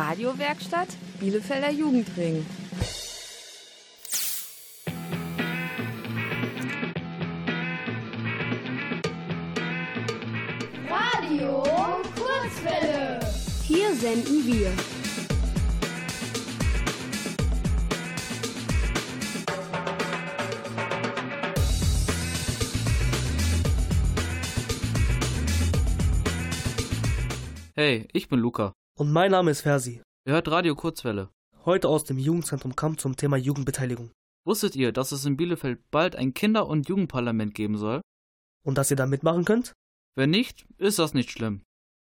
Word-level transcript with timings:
Radiowerkstatt 0.00 0.88
Bielefelder 1.20 1.70
Jugendring. 1.70 2.46
Radio 10.88 11.62
Kurzwelle. 12.16 13.20
Hier 13.62 13.94
senden 13.94 14.46
wir. 14.46 14.72
Hey, 27.74 28.08
ich 28.14 28.28
bin 28.30 28.38
Luca. 28.40 28.79
Und 29.00 29.12
mein 29.12 29.30
Name 29.30 29.50
ist 29.50 29.62
Fersi. 29.62 30.02
Ihr 30.26 30.34
hört 30.34 30.50
Radio 30.50 30.74
Kurzwelle. 30.74 31.30
Heute 31.64 31.88
aus 31.88 32.04
dem 32.04 32.18
Jugendzentrum 32.18 32.76
Kamp 32.76 33.00
zum 33.00 33.16
Thema 33.16 33.38
Jugendbeteiligung. 33.38 34.10
Wusstet 34.44 34.76
ihr, 34.76 34.92
dass 34.92 35.10
es 35.10 35.24
in 35.24 35.38
Bielefeld 35.38 35.80
bald 35.90 36.16
ein 36.16 36.34
Kinder- 36.34 36.66
und 36.66 36.86
Jugendparlament 36.86 37.54
geben 37.54 37.78
soll? 37.78 38.02
Und 38.62 38.76
dass 38.76 38.90
ihr 38.90 38.98
da 38.98 39.06
mitmachen 39.06 39.46
könnt? 39.46 39.72
Wenn 40.18 40.28
nicht, 40.28 40.66
ist 40.76 40.98
das 40.98 41.14
nicht 41.14 41.30
schlimm. 41.30 41.62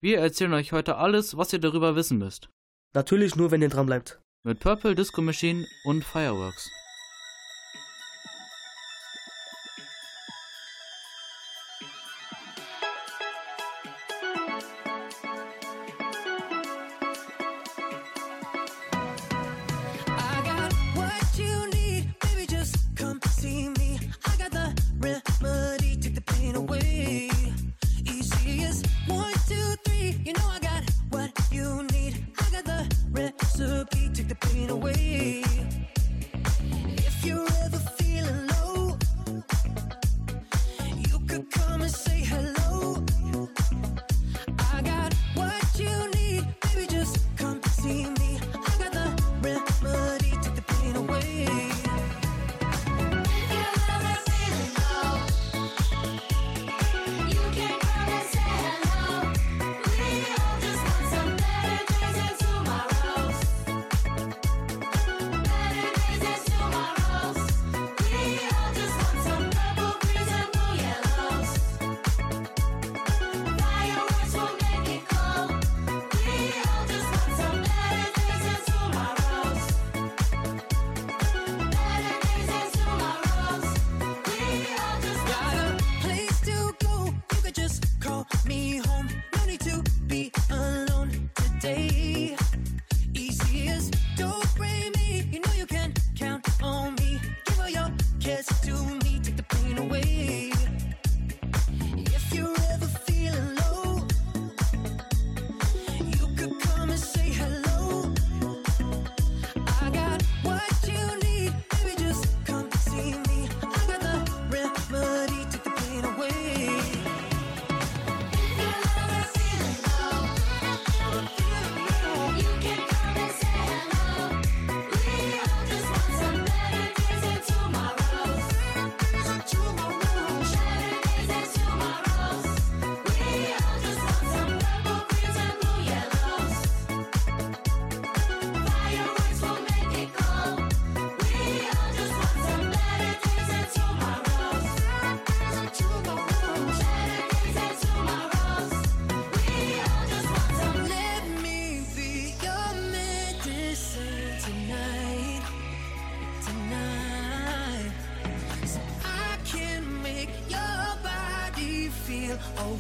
Wir 0.02 0.20
erzählen 0.20 0.54
euch 0.54 0.72
heute 0.72 0.96
alles, 0.96 1.36
was 1.36 1.52
ihr 1.52 1.60
darüber 1.60 1.98
wissen 1.98 2.20
müsst. 2.20 2.48
Natürlich 2.96 3.36
nur, 3.36 3.52
wenn 3.52 3.62
ihr 3.62 3.68
dran 3.68 3.88
bleibt. 3.88 4.22
Mit 4.46 4.62
Purple 4.62 4.96
Disco 4.96 5.22
Machine 5.22 5.68
und 5.84 6.06
Fireworks. 6.06 6.72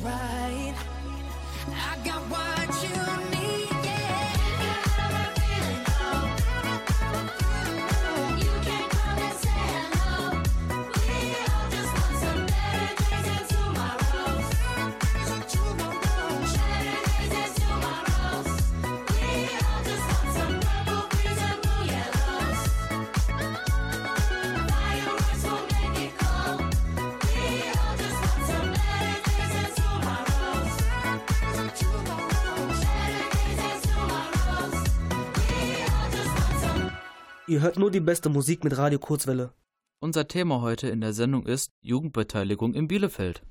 right. 0.07 0.37
Ihr 37.57 37.63
hört 37.63 37.79
nur 37.79 37.90
die 37.90 38.00
beste 38.00 38.29
Musik 38.29 38.63
mit 38.63 38.78
Radio 38.78 39.00
Kurzwelle. 39.00 39.51
Unser 40.00 40.28
Thema 40.28 40.62
heute 40.62 40.90
in 40.90 41.01
der 41.01 41.13
Sendung 41.13 41.47
ist 41.47 41.72
Jugendbeteiligung 41.81 42.75
in 42.75 42.88
Bielefeld. 42.88 43.41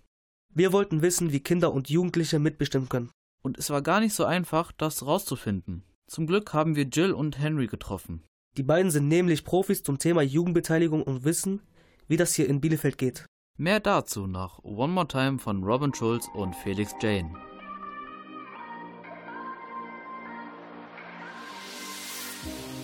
Wir 0.55 0.73
wollten 0.73 1.03
wissen, 1.03 1.33
wie 1.33 1.41
Kinder 1.41 1.73
und 1.73 1.91
Jugendliche 1.91 2.39
mitbestimmen 2.39 2.89
können. 2.89 3.11
Und 3.43 3.59
es 3.59 3.69
war 3.71 3.83
gar 3.83 3.99
nicht 3.99 4.15
so 4.15 4.25
einfach, 4.25 4.71
das 4.71 5.05
rauszufinden. 5.05 5.83
Zum 6.07 6.29
Glück 6.29 6.55
haben 6.55 6.77
wir 6.77 6.85
Jill 6.85 7.11
und 7.11 7.41
Henry 7.41 7.67
getroffen. 7.67 8.23
Die 8.57 8.63
beiden 8.63 8.93
sind 8.93 9.09
nämlich 9.09 9.43
Profis 9.43 9.83
zum 9.83 9.99
Thema 9.99 10.23
Jugendbeteiligung 10.23 11.03
und 11.03 11.25
wissen, 11.25 11.63
wie 12.07 12.17
das 12.17 12.33
hier 12.33 12.49
in 12.49 12.61
Bielefeld 12.61 12.99
geht. 12.99 13.27
Mehr 13.59 13.81
dazu 13.81 14.29
nach 14.29 14.61
One 14.63 14.93
More 14.93 15.09
Time 15.09 15.41
von 15.41 15.65
Robin 15.65 15.93
Schulz 15.93 16.29
und 16.33 16.55
Felix 16.55 16.93
Jane. 17.03 17.35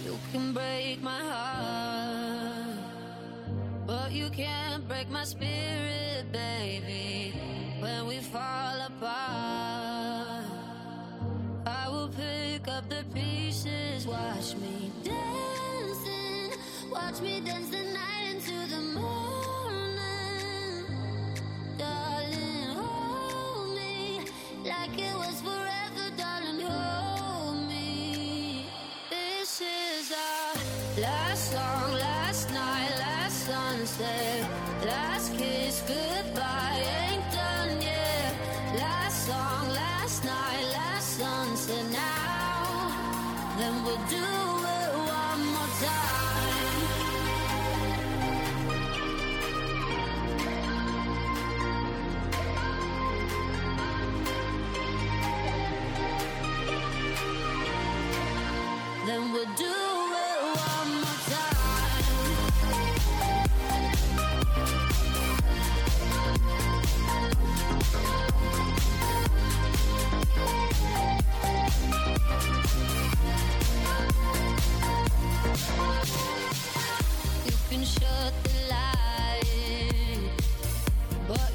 You 0.04 0.18
can 0.32 0.52
my 1.02 1.20
heart, 1.20 2.78
but 3.86 4.12
you 4.12 4.30
can't 4.30 4.86
break 4.86 5.10
my 5.10 5.24
spirit, 5.24 6.30
baby. 6.32 7.34
When 7.80 8.06
we 8.06 8.18
fall 8.18 8.80
apart, 8.86 10.44
I 11.66 11.88
will 11.88 12.08
pick 12.08 12.68
up 12.68 12.88
the 12.88 13.04
pieces. 13.12 14.06
Watch 14.06 14.54
me 14.56 14.92
dancing, 15.02 16.52
watch 16.90 17.20
me 17.20 17.40
dance 17.40 17.70
the 17.70 17.82
night 17.92 18.11
Last 30.98 31.52
song, 31.52 31.92
last 31.94 32.50
night, 32.50 32.90
last 32.98 33.46
sunset. 33.46 34.46
Last 34.84 35.32
kiss, 35.38 35.82
goodbye, 35.88 36.84
ain't 36.84 37.01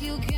you 0.08 0.18
can't 0.20 0.37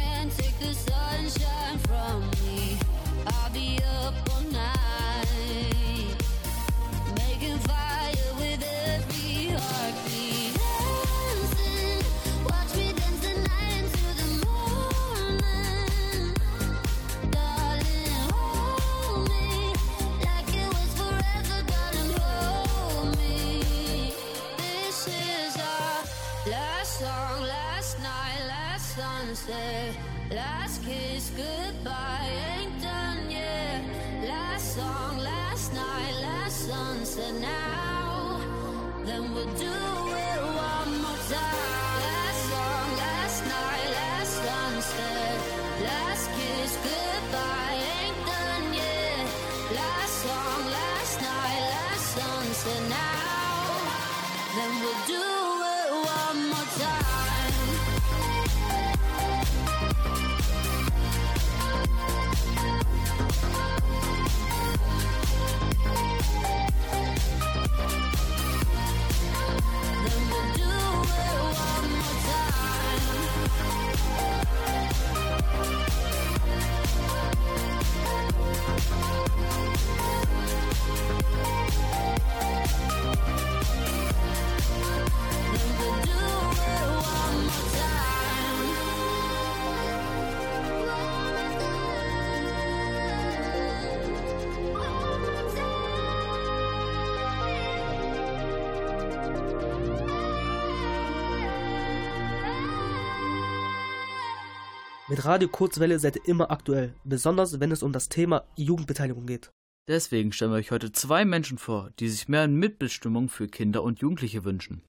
Mit 105.19 105.25
Radio 105.25 105.50
Kurzwelle 105.50 106.00
seid 106.00 106.16
ihr 106.16 106.25
immer 106.30 106.50
aktuell, 106.50 106.94
besonders 107.04 107.60
wenn 107.60 107.74
es 107.74 107.83
um 107.83 107.92
das 107.92 108.07
Thema 108.07 108.45
Jugendbeteiligung 108.56 109.25
geht. 109.25 109.51
Deswegen 109.89 110.31
stellen 110.31 110.51
wir 110.51 110.56
euch 110.56 110.71
heute 110.71 110.94
zwei 110.94 111.25
Menschen 111.25 111.57
vor, 111.57 111.89
die 112.00 112.07
sich 112.07 112.30
mehr 112.30 112.48
Mitbestimmung 112.48 113.27
für 113.27 113.50
Kinder 113.50 113.83
und 113.83 114.00
Jugendliche 114.00 114.45
wünschen. 114.45 114.81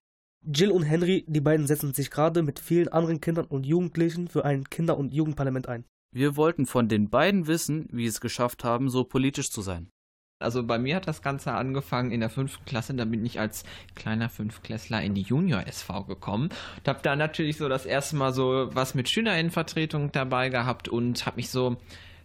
Jill 0.47 0.71
und 0.71 0.85
Henry, 0.85 1.25
die 1.27 1.41
beiden 1.41 1.67
setzen 1.67 1.95
sich 1.95 2.13
gerade 2.13 2.45
mit 2.45 2.61
vielen 2.61 2.87
anderen 2.87 3.21
Kindern 3.21 3.47
und 3.47 3.67
Jugendlichen 3.67 4.29
für 4.29 4.45
ein 4.45 4.71
Kinder- 4.71 4.99
und 4.99 5.13
Jugendparlament 5.13 5.67
ein. 5.69 5.85
Wir 6.15 6.37
wollten 6.37 6.67
von 6.67 6.87
den 6.87 7.11
beiden 7.11 7.49
wissen, 7.49 7.89
wie 7.91 8.03
sie 8.03 8.11
es 8.11 8.21
geschafft 8.21 8.63
haben, 8.63 8.89
so 8.89 9.03
politisch 9.03 9.51
zu 9.51 9.63
sein. 9.63 9.91
Also 10.41 10.63
bei 10.63 10.79
mir 10.79 10.97
hat 10.97 11.07
das 11.07 11.21
Ganze 11.21 11.53
angefangen 11.53 12.13
in 12.13 12.21
der 12.21 12.31
fünften 12.31 12.65
Klasse, 12.65 12.95
da 12.95 13.05
bin 13.05 13.27
ich 13.27 13.39
als 13.39 13.63
kleiner 13.95 14.31
Fünftklässler 14.31 15.03
in 15.03 15.15
die 15.15 15.21
Junior 15.21 15.67
SV 15.67 16.05
gekommen. 16.05 16.49
Und 16.79 16.89
habe 16.89 17.01
da 17.03 17.15
natürlich 17.15 17.59
so 17.59 17.69
das 17.69 17.85
erste 17.85 18.17
Mal 18.17 18.33
so 18.33 18.71
was 18.73 18.95
mit 18.95 19.11
Schülerinnenvertretung 19.11 20.13
dabei 20.13 20.49
gehabt 20.49 20.89
und 20.89 21.27
habe 21.27 21.37
mich 21.37 21.51
so 21.51 21.77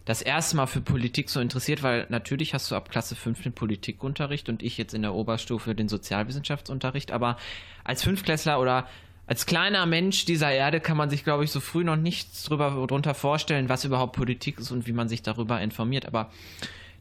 das 0.06 0.22
erste 0.22 0.56
Mal 0.56 0.66
für 0.66 0.80
Politik 0.80 1.28
so 1.28 1.40
interessiert, 1.40 1.82
weil 1.82 2.06
natürlich 2.08 2.54
hast 2.54 2.70
du 2.70 2.74
ab 2.74 2.90
Klasse 2.90 3.16
5 3.16 3.42
den 3.42 3.52
Politikunterricht 3.52 4.48
und 4.48 4.62
ich 4.62 4.78
jetzt 4.78 4.94
in 4.94 5.02
der 5.02 5.12
Oberstufe 5.12 5.74
den 5.74 5.90
Sozialwissenschaftsunterricht, 5.90 7.12
aber 7.12 7.36
als 7.84 8.02
Fünftklässler 8.02 8.58
oder 8.60 8.88
als 9.26 9.44
kleiner 9.44 9.84
Mensch 9.84 10.24
dieser 10.24 10.52
Erde 10.52 10.80
kann 10.80 10.96
man 10.96 11.10
sich, 11.10 11.22
glaube 11.22 11.44
ich, 11.44 11.50
so 11.50 11.60
früh 11.60 11.84
noch 11.84 11.96
nichts 11.96 12.44
drüber, 12.44 12.86
drunter 12.86 13.12
vorstellen, 13.12 13.68
was 13.68 13.84
überhaupt 13.84 14.16
Politik 14.16 14.58
ist 14.58 14.70
und 14.70 14.86
wie 14.86 14.92
man 14.92 15.08
sich 15.08 15.22
darüber 15.22 15.60
informiert. 15.60 16.06
Aber 16.06 16.30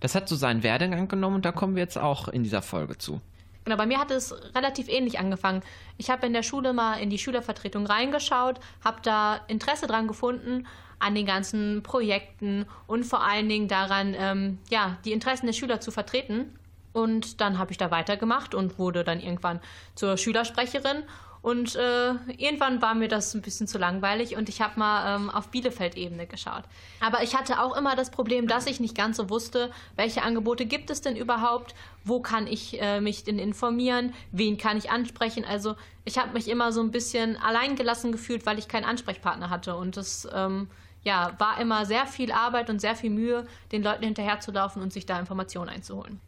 das 0.05 0.13
hat 0.13 0.29
so 0.29 0.35
seinen 0.35 0.61
Werdegang 0.61 1.07
genommen 1.07 1.37
und 1.37 1.45
da 1.45 1.51
kommen 1.51 1.75
wir 1.75 1.81
jetzt 1.81 1.97
auch 1.97 2.27
in 2.27 2.43
dieser 2.43 2.61
Folge 2.61 2.95
zu. 2.97 3.21
Genau, 3.63 3.75
bei 3.75 3.87
mir 3.87 3.99
hat 3.99 4.11
es 4.11 4.35
relativ 4.53 4.87
ähnlich 4.87 5.17
angefangen. 5.17 5.63
Ich 5.97 6.11
habe 6.11 6.27
in 6.27 6.33
der 6.33 6.43
Schule 6.43 6.73
mal 6.73 6.99
in 6.99 7.09
die 7.09 7.17
Schülervertretung 7.17 7.87
reingeschaut, 7.87 8.59
habe 8.83 8.97
da 9.01 9.41
Interesse 9.47 9.87
dran 9.87 10.07
gefunden 10.07 10.67
an 10.99 11.15
den 11.15 11.25
ganzen 11.25 11.81
Projekten 11.81 12.67
und 12.85 13.03
vor 13.03 13.23
allen 13.23 13.49
Dingen 13.49 13.67
daran, 13.67 14.15
ähm, 14.15 14.59
ja, 14.69 14.97
die 15.05 15.11
Interessen 15.11 15.47
der 15.47 15.53
Schüler 15.53 15.81
zu 15.81 15.89
vertreten. 15.89 16.53
Und 16.93 17.41
dann 17.41 17.57
habe 17.57 17.71
ich 17.71 17.79
da 17.79 17.89
weitergemacht 17.89 18.53
und 18.53 18.77
wurde 18.77 19.03
dann 19.03 19.19
irgendwann 19.19 19.59
zur 19.95 20.17
Schülersprecherin. 20.17 21.03
Und 21.45 21.75
äh, 21.75 22.13
irgendwann 22.39 22.81
war 22.81 22.95
mir 22.95 23.07
das 23.07 23.35
ein 23.35 23.43
bisschen 23.43 23.67
zu 23.67 23.77
langweilig 23.77 24.35
und 24.35 24.49
ich 24.49 24.61
habe 24.61 24.79
mal 24.79 25.15
ähm, 25.15 25.29
auf 25.29 25.49
Bielefeld-Ebene 25.49 26.25
geschaut. 26.25 26.63
Aber 27.01 27.21
ich 27.21 27.35
hatte 27.35 27.61
auch 27.61 27.77
immer 27.77 27.95
das 27.95 28.09
Problem, 28.09 28.47
dass 28.47 28.65
ich 28.65 28.79
nicht 28.79 28.97
ganz 28.97 29.17
so 29.17 29.29
wusste, 29.29 29.69
welche 29.95 30.23
Angebote 30.23 30.65
gibt 30.65 30.89
es 30.89 31.01
denn 31.01 31.15
überhaupt, 31.15 31.75
wo 32.03 32.19
kann 32.19 32.47
ich 32.47 32.81
äh, 32.81 32.99
mich 32.99 33.25
denn 33.25 33.37
informieren, 33.37 34.15
wen 34.31 34.57
kann 34.57 34.75
ich 34.75 34.89
ansprechen. 34.89 35.45
Also 35.45 35.75
ich 36.03 36.17
habe 36.17 36.33
mich 36.33 36.47
immer 36.47 36.71
so 36.71 36.81
ein 36.81 36.89
bisschen 36.89 37.37
alleingelassen 37.37 38.11
gefühlt, 38.11 38.47
weil 38.47 38.57
ich 38.57 38.67
keinen 38.67 38.85
Ansprechpartner 38.85 39.51
hatte. 39.51 39.75
Und 39.75 39.97
das 39.97 40.27
ähm, 40.33 40.67
ja, 41.03 41.33
war 41.37 41.61
immer 41.61 41.85
sehr 41.85 42.07
viel 42.07 42.31
Arbeit 42.31 42.71
und 42.71 42.81
sehr 42.81 42.95
viel 42.95 43.11
Mühe, 43.11 43.45
den 43.71 43.83
Leuten 43.83 44.03
hinterherzulaufen 44.03 44.81
und 44.81 44.91
sich 44.91 45.05
da 45.05 45.19
Informationen 45.19 45.69
einzuholen. 45.69 46.19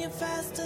You 0.00 0.08
talk 0.08 0.59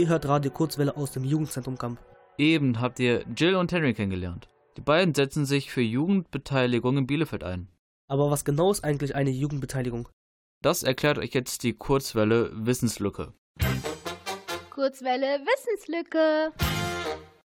Ihr 0.00 0.08
hört 0.08 0.26
Radio 0.26 0.50
Kurzwelle 0.50 0.96
aus 0.96 1.12
dem 1.12 1.24
Jugendzentrum 1.24 1.76
Kamp. 1.76 2.00
Eben 2.38 2.80
habt 2.80 2.98
ihr 3.00 3.22
Jill 3.36 3.54
und 3.54 3.70
Henry 3.70 3.92
kennengelernt. 3.92 4.48
Die 4.78 4.80
beiden 4.80 5.14
setzen 5.14 5.44
sich 5.44 5.70
für 5.70 5.82
Jugendbeteiligung 5.82 6.96
in 6.96 7.06
Bielefeld 7.06 7.44
ein. 7.44 7.68
Aber 8.08 8.30
was 8.30 8.46
genau 8.46 8.70
ist 8.70 8.82
eigentlich 8.82 9.14
eine 9.14 9.28
Jugendbeteiligung? 9.28 10.08
Das 10.62 10.84
erklärt 10.84 11.18
euch 11.18 11.34
jetzt 11.34 11.64
die 11.64 11.74
Kurzwelle 11.74 12.50
Wissenslücke. 12.54 13.34
Kurzwelle 14.70 15.42
Wissenslücke. 15.44 16.54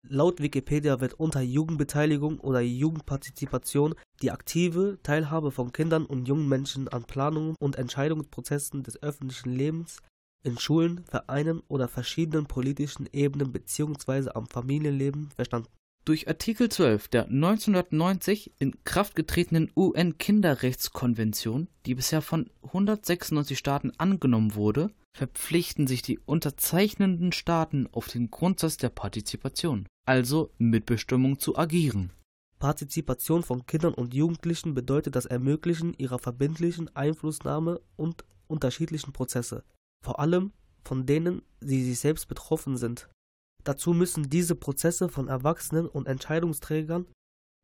Laut 0.05 0.41
Wikipedia 0.41 0.99
wird 0.99 1.13
unter 1.13 1.39
Jugendbeteiligung 1.39 2.41
oder 2.41 2.59
Jugendpartizipation 2.59 3.95
die 4.21 4.31
aktive 4.31 4.99
Teilhabe 5.01 5.51
von 5.51 5.71
Kindern 5.71 6.05
und 6.05 6.27
jungen 6.27 6.49
Menschen 6.49 6.89
an 6.89 7.05
Planungen 7.05 7.55
und 7.61 7.77
Entscheidungsprozessen 7.77 8.83
des 8.83 9.01
öffentlichen 9.01 9.53
Lebens 9.53 10.01
in 10.43 10.57
Schulen, 10.59 11.03
Vereinen 11.05 11.61
oder 11.67 11.87
verschiedenen 11.87 12.45
politischen 12.45 13.07
Ebenen 13.11 13.51
bzw. 13.51 14.29
am 14.33 14.47
Familienleben 14.47 15.31
verstanden. 15.31 15.69
Durch 16.05 16.27
Artikel 16.27 16.67
12 16.67 17.07
der 17.07 17.25
1990 17.27 18.51
in 18.59 18.83
Kraft 18.83 19.15
getretenen 19.15 19.71
UN-Kinderrechtskonvention, 19.73 21.69
die 21.85 21.95
bisher 21.95 22.21
von 22.21 22.49
196 22.61 23.57
Staaten 23.57 23.91
angenommen 23.97 24.55
wurde, 24.55 24.89
verpflichten 25.15 25.87
sich 25.87 26.01
die 26.01 26.19
unterzeichnenden 26.19 27.31
Staaten 27.31 27.87
auf 27.93 28.09
den 28.09 28.29
Grundsatz 28.31 28.75
der 28.75 28.89
Partizipation, 28.89 29.87
also 30.05 30.51
Mitbestimmung 30.57 31.39
zu 31.39 31.57
agieren. 31.57 32.11
Partizipation 32.59 33.43
von 33.43 33.65
Kindern 33.65 33.93
und 33.93 34.13
Jugendlichen 34.13 34.73
bedeutet 34.73 35.15
das 35.15 35.25
Ermöglichen 35.25 35.93
ihrer 35.97 36.19
verbindlichen 36.19 36.93
Einflussnahme 36.95 37.79
und 37.95 38.25
unterschiedlichen 38.47 39.13
Prozesse, 39.13 39.63
vor 40.03 40.19
allem 40.19 40.51
von 40.85 41.05
denen 41.05 41.41
sie 41.59 41.83
sich 41.83 41.99
selbst 41.99 42.27
betroffen 42.27 42.77
sind. 42.77 43.09
Dazu 43.63 43.93
müssen 43.93 44.29
diese 44.29 44.55
Prozesse 44.55 45.09
von 45.09 45.27
Erwachsenen 45.27 45.87
und 45.87 46.07
Entscheidungsträgern 46.07 47.07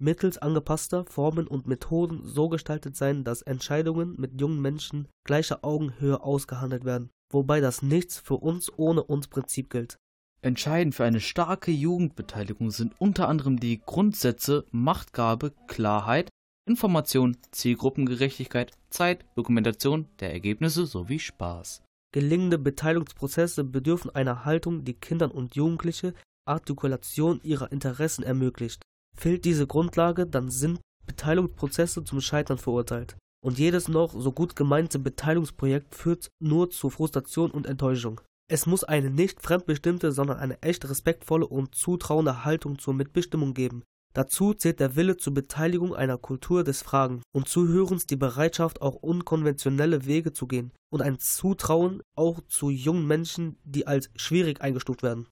mittels 0.01 0.37
angepasster 0.37 1.05
Formen 1.05 1.45
und 1.45 1.67
Methoden 1.67 2.21
so 2.23 2.47
gestaltet 2.47 2.95
sein, 2.95 3.25
dass 3.25 3.41
Entscheidungen 3.41 4.15
mit 4.17 4.39
jungen 4.39 4.61
Menschen 4.61 5.09
gleicher 5.25 5.65
Augenhöhe 5.65 6.23
ausgehandelt 6.23 6.85
werden, 6.85 7.09
wobei 7.31 7.59
das 7.59 7.81
Nichts 7.81 8.17
für 8.17 8.37
uns 8.37 8.71
ohne 8.77 9.03
uns 9.03 9.27
Prinzip 9.27 9.69
gilt. 9.69 9.97
Entscheidend 10.41 10.95
für 10.95 11.03
eine 11.03 11.19
starke 11.19 11.71
Jugendbeteiligung 11.71 12.71
sind 12.71 12.93
unter 12.99 13.27
anderem 13.27 13.59
die 13.59 13.81
Grundsätze 13.81 14.65
Machtgabe, 14.71 15.51
Klarheit, 15.67 16.29
Information, 16.65 17.35
Zielgruppengerechtigkeit, 17.51 18.71
Zeit, 18.89 19.25
Dokumentation 19.35 20.07
der 20.21 20.31
Ergebnisse 20.31 20.85
sowie 20.85 21.19
Spaß. 21.19 21.81
Gelingende 22.11 22.57
Beteiligungsprozesse 22.57 23.63
bedürfen 23.63 24.13
einer 24.15 24.43
Haltung, 24.43 24.83
die 24.83 24.95
Kindern 24.95 25.29
und 25.29 25.55
Jugendliche 25.55 26.13
Artikulation 26.47 27.39
ihrer 27.43 27.71
Interessen 27.71 28.23
ermöglicht. 28.23 28.81
Fehlt 29.15 29.45
diese 29.45 29.67
Grundlage, 29.67 30.25
dann 30.25 30.49
sind 30.49 30.79
Beteiligungsprozesse 31.05 32.03
zum 32.03 32.21
Scheitern 32.21 32.57
verurteilt. 32.57 33.15
Und 33.45 33.59
jedes 33.59 33.87
noch 33.87 34.13
so 34.19 34.31
gut 34.31 34.55
gemeinte 34.55 34.99
Beteiligungsprojekt 34.99 35.95
führt 35.95 36.29
nur 36.41 36.71
zu 36.71 36.89
Frustration 36.89 37.51
und 37.51 37.67
Enttäuschung. 37.67 38.21
Es 38.51 38.65
muss 38.65 38.83
eine 38.83 39.11
nicht 39.11 39.41
fremdbestimmte, 39.41 40.11
sondern 40.11 40.37
eine 40.37 40.61
echt 40.63 40.89
respektvolle 40.89 41.45
und 41.45 41.75
zutrauende 41.75 42.43
Haltung 42.43 42.79
zur 42.79 42.95
Mitbestimmung 42.95 43.53
geben. 43.53 43.83
Dazu 44.13 44.53
zählt 44.53 44.79
der 44.79 44.95
Wille 44.95 45.17
zur 45.17 45.33
Beteiligung 45.33 45.93
einer 45.93 46.17
Kultur 46.17 46.63
des 46.63 46.81
Fragen 46.81 47.21
und 47.31 47.47
Zuhörens, 47.47 48.07
die 48.07 48.15
Bereitschaft, 48.15 48.81
auch 48.81 48.95
unkonventionelle 48.95 50.05
Wege 50.05 50.33
zu 50.33 50.47
gehen 50.47 50.71
und 50.89 51.01
ein 51.01 51.19
Zutrauen 51.19 52.01
auch 52.15 52.41
zu 52.47 52.69
jungen 52.69 53.05
Menschen, 53.05 53.59
die 53.63 53.85
als 53.85 54.09
schwierig 54.15 54.61
eingestuft 54.61 55.03
werden. 55.03 55.27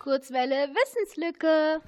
Kurzwelle 0.00 0.68
Wissenslücke. 0.74 1.80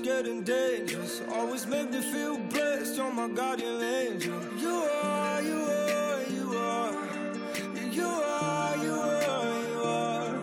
Getting 0.00 0.42
dangerous. 0.42 1.20
Always 1.32 1.66
make 1.66 1.90
me 1.90 2.00
feel 2.00 2.38
blessed. 2.38 2.96
You're 2.96 3.12
my 3.12 3.28
guardian 3.28 3.82
angel. 3.82 4.40
You 4.56 4.70
are, 5.02 5.42
you 5.42 5.60
are, 5.60 6.22
you 6.30 6.56
are. 6.56 6.92
You 7.90 8.06
are, 8.06 8.76
you 8.76 8.92
are, 8.92 9.68
you 9.68 9.82
are. 9.82 10.42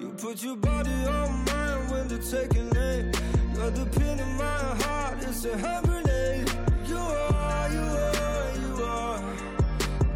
You 0.00 0.08
put 0.18 0.42
your 0.42 0.56
body 0.56 0.90
on 0.90 1.44
mine 1.44 1.90
when 1.90 2.08
they're 2.08 2.18
taking 2.18 2.70
aim. 2.76 3.12
You're 3.54 3.70
the 3.70 3.86
pin 3.98 4.18
in 4.18 4.36
my 4.36 4.58
heart. 4.84 5.18
It's 5.22 5.44
a 5.44 5.56
hand 5.56 5.86
grenade. 5.86 6.50
You 6.86 6.98
are, 6.98 7.68
you 7.72 7.80
are, 7.80 8.52
you 8.60 8.84
are. 8.84 9.22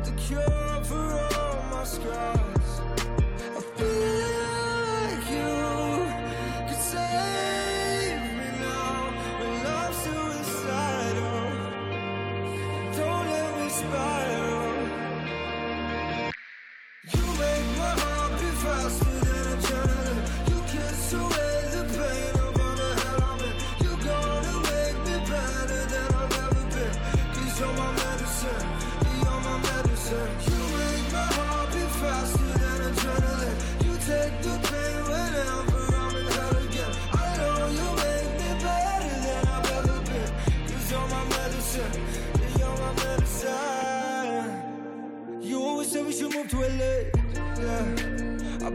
The 0.05 0.12
cure 0.16 0.85
for 0.85 1.38
all 1.38 1.62
my 1.70 1.85
scars. 1.85 2.36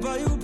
by 0.01 0.17
you 0.17 0.40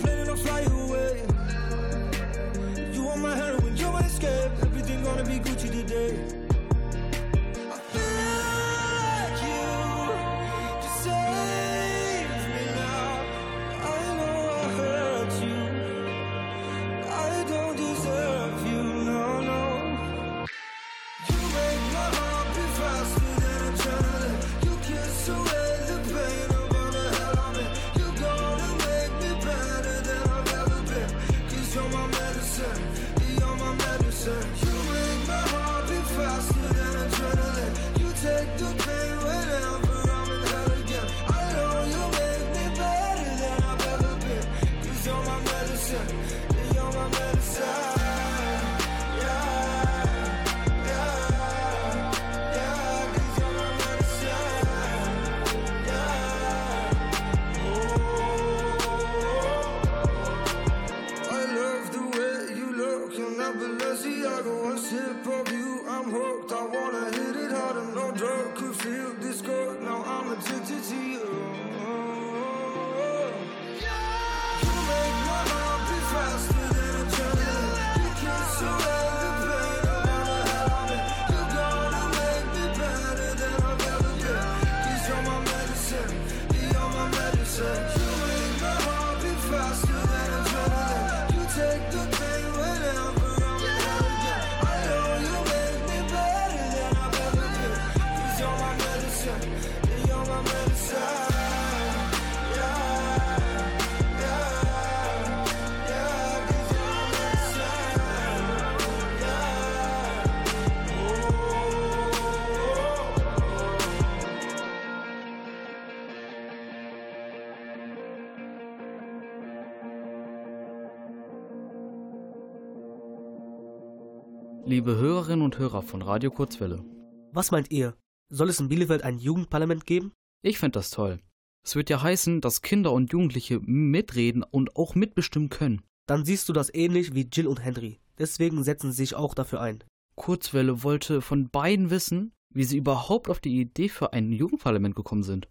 Liebe 124.68 124.96
Hörerinnen 124.96 125.40
und 125.40 125.58
Hörer 125.58 125.80
von 125.80 126.02
Radio 126.02 126.30
Kurzwelle, 126.30 126.84
Was 127.32 127.52
meint 127.52 127.70
ihr? 127.70 127.96
Soll 128.28 128.50
es 128.50 128.60
in 128.60 128.68
Bielefeld 128.68 129.02
ein 129.02 129.18
Jugendparlament 129.18 129.86
geben? 129.86 130.12
ich 130.42 130.58
finde 130.58 130.78
das 130.78 130.90
toll. 130.90 131.20
Es 131.64 131.74
wird 131.74 131.88
ja 131.88 132.02
heißen, 132.02 132.42
dass 132.42 132.60
Kinder 132.60 132.92
und 132.92 133.10
Jugendliche 133.10 133.60
mitreden 133.60 134.42
und 134.42 134.76
auch 134.76 134.94
mitbestimmen 134.94 135.48
können. 135.48 135.80
Dann 136.06 136.26
siehst 136.26 136.50
du 136.50 136.52
das 136.52 136.68
ähnlich 136.74 137.14
wie 137.14 137.30
Jill 137.32 137.46
und 137.46 137.64
Henry. 137.64 137.98
Deswegen 138.18 138.62
setzen 138.62 138.92
sie 138.92 138.98
sich 138.98 139.14
auch 139.14 139.32
dafür 139.32 139.62
ein. 139.62 139.82
Kurzwelle 140.16 140.82
wollte 140.82 141.22
von 141.22 141.48
beiden 141.48 141.88
wissen, 141.88 142.32
wie 142.52 142.64
sie 142.64 142.76
überhaupt 142.76 143.30
auf 143.30 143.40
die 143.40 143.58
Idee 143.58 143.88
für 143.88 144.12
ein 144.12 144.32
Jugendparlament 144.32 144.94
gekommen 144.94 145.22
sind. 145.22 145.48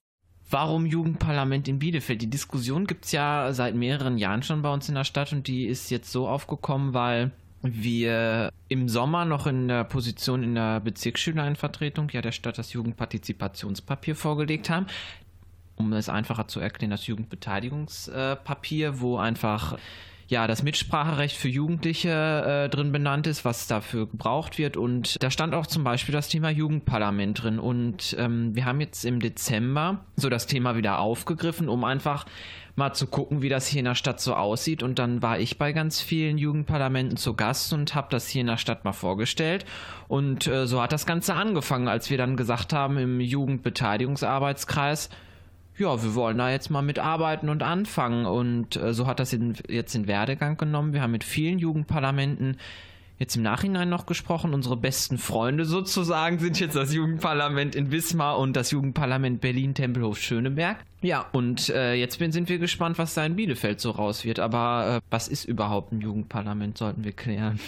Warum 0.47 0.85
Jugendparlament 0.85 1.67
in 1.67 1.79
Bielefeld? 1.79 2.21
Die 2.21 2.29
Diskussion 2.29 2.85
gibt's 2.85 3.11
ja 3.13 3.51
seit 3.51 3.73
mehreren 3.73 4.19
Jahren 4.19 4.43
schon 4.43 4.61
bei 4.61 4.71
uns 4.71 4.87
in 4.87 4.93
der 4.93 5.05
Stadt 5.05 5.33
und 5.33 5.47
die 5.47 5.65
ist 5.65 5.89
jetzt 5.89 6.11
so 6.11 6.27
aufgekommen, 6.27 6.93
weil 6.93 7.31
wir 7.75 8.51
im 8.69 8.89
Sommer 8.89 9.25
noch 9.25 9.47
in 9.47 9.67
der 9.67 9.83
Position 9.83 10.43
in 10.43 10.55
der 10.55 10.79
Bezirksschülerinnenvertretung 10.79 12.09
ja 12.11 12.21
der 12.21 12.31
Stadt 12.31 12.57
das 12.57 12.73
Jugendpartizipationspapier 12.73 14.15
vorgelegt 14.15 14.69
haben. 14.69 14.87
Um 15.75 15.93
es 15.93 16.09
einfacher 16.09 16.47
zu 16.47 16.59
erklären, 16.59 16.91
das 16.91 17.05
Jugendbeteiligungspapier, 17.07 18.99
wo 18.99 19.17
einfach 19.17 19.77
ja, 20.29 20.45
das 20.45 20.61
Mitspracherecht 20.61 21.37
für 21.37 21.47
Jugendliche 21.47 22.09
äh, 22.09 22.69
drin 22.69 22.91
benannt 22.91 23.27
ist, 23.27 23.45
was 23.45 23.67
dafür 23.67 24.07
gebraucht 24.07 24.57
wird. 24.57 24.75
Und 24.75 25.21
da 25.23 25.31
stand 25.31 25.53
auch 25.53 25.67
zum 25.67 25.83
Beispiel 25.83 26.13
das 26.13 26.27
Thema 26.27 26.49
Jugendparlament 26.49 27.43
drin. 27.43 27.59
Und 27.59 28.15
ähm, 28.19 28.53
wir 28.53 28.65
haben 28.65 28.81
jetzt 28.81 29.05
im 29.05 29.21
Dezember 29.21 30.01
so 30.17 30.29
das 30.29 30.45
Thema 30.45 30.75
wieder 30.75 30.99
aufgegriffen, 30.99 31.69
um 31.69 31.85
einfach 31.85 32.25
mal 32.77 32.93
zu 32.93 33.07
gucken, 33.07 33.41
wie 33.41 33.49
das 33.49 33.67
hier 33.67 33.79
in 33.79 33.85
der 33.85 33.95
Stadt 33.95 34.21
so 34.21 34.35
aussieht. 34.35 34.83
Und 34.83 34.99
dann 34.99 35.21
war 35.21 35.39
ich 35.39 35.57
bei 35.57 35.73
ganz 35.73 35.99
vielen 35.99 36.37
Jugendparlamenten 36.37 37.17
zu 37.17 37.33
Gast 37.33 37.73
und 37.73 37.95
habe 37.95 38.07
das 38.11 38.27
hier 38.27 38.41
in 38.41 38.47
der 38.47 38.57
Stadt 38.57 38.85
mal 38.85 38.93
vorgestellt. 38.93 39.65
Und 40.07 40.47
äh, 40.47 40.67
so 40.67 40.81
hat 40.81 40.91
das 40.91 41.07
Ganze 41.07 41.33
angefangen, 41.33 41.87
als 41.87 42.09
wir 42.09 42.17
dann 42.17 42.37
gesagt 42.37 42.73
haben 42.73 42.97
im 42.97 43.19
Jugendbeteiligungsarbeitskreis, 43.19 45.09
ja, 45.77 46.01
wir 46.01 46.15
wollen 46.15 46.37
da 46.37 46.49
jetzt 46.49 46.69
mal 46.69 46.81
mitarbeiten 46.81 47.49
und 47.49 47.63
anfangen. 47.63 48.25
Und 48.27 48.75
äh, 48.75 48.93
so 48.93 49.07
hat 49.07 49.19
das 49.19 49.33
in, 49.33 49.55
jetzt 49.67 49.95
in 49.95 50.07
Werdegang 50.07 50.57
genommen. 50.57 50.93
Wir 50.93 51.01
haben 51.01 51.11
mit 51.11 51.23
vielen 51.23 51.57
Jugendparlamenten 51.57 52.57
jetzt 53.19 53.35
im 53.35 53.43
Nachhinein 53.43 53.89
noch 53.89 54.05
gesprochen. 54.05 54.53
Unsere 54.53 54.77
besten 54.77 55.17
Freunde 55.17 55.65
sozusagen 55.65 56.39
sind 56.39 56.59
jetzt 56.59 56.75
das 56.75 56.93
Jugendparlament 56.93 57.75
in 57.75 57.91
Wismar 57.91 58.37
und 58.37 58.53
das 58.55 58.71
Jugendparlament 58.71 59.41
Berlin-Tempelhof-Schöneberg. 59.41 60.77
Ja, 61.01 61.25
und 61.31 61.69
äh, 61.69 61.93
jetzt 61.93 62.19
bin, 62.19 62.31
sind 62.31 62.49
wir 62.49 62.59
gespannt, 62.59 62.97
was 62.97 63.13
da 63.13 63.25
in 63.25 63.35
Bielefeld 63.35 63.79
so 63.79 63.91
raus 63.91 64.23
wird. 64.23 64.39
Aber 64.39 64.97
äh, 64.97 65.01
was 65.09 65.27
ist 65.27 65.45
überhaupt 65.45 65.91
ein 65.91 66.01
Jugendparlament, 66.01 66.77
sollten 66.77 67.03
wir 67.03 67.13
klären. 67.13 67.59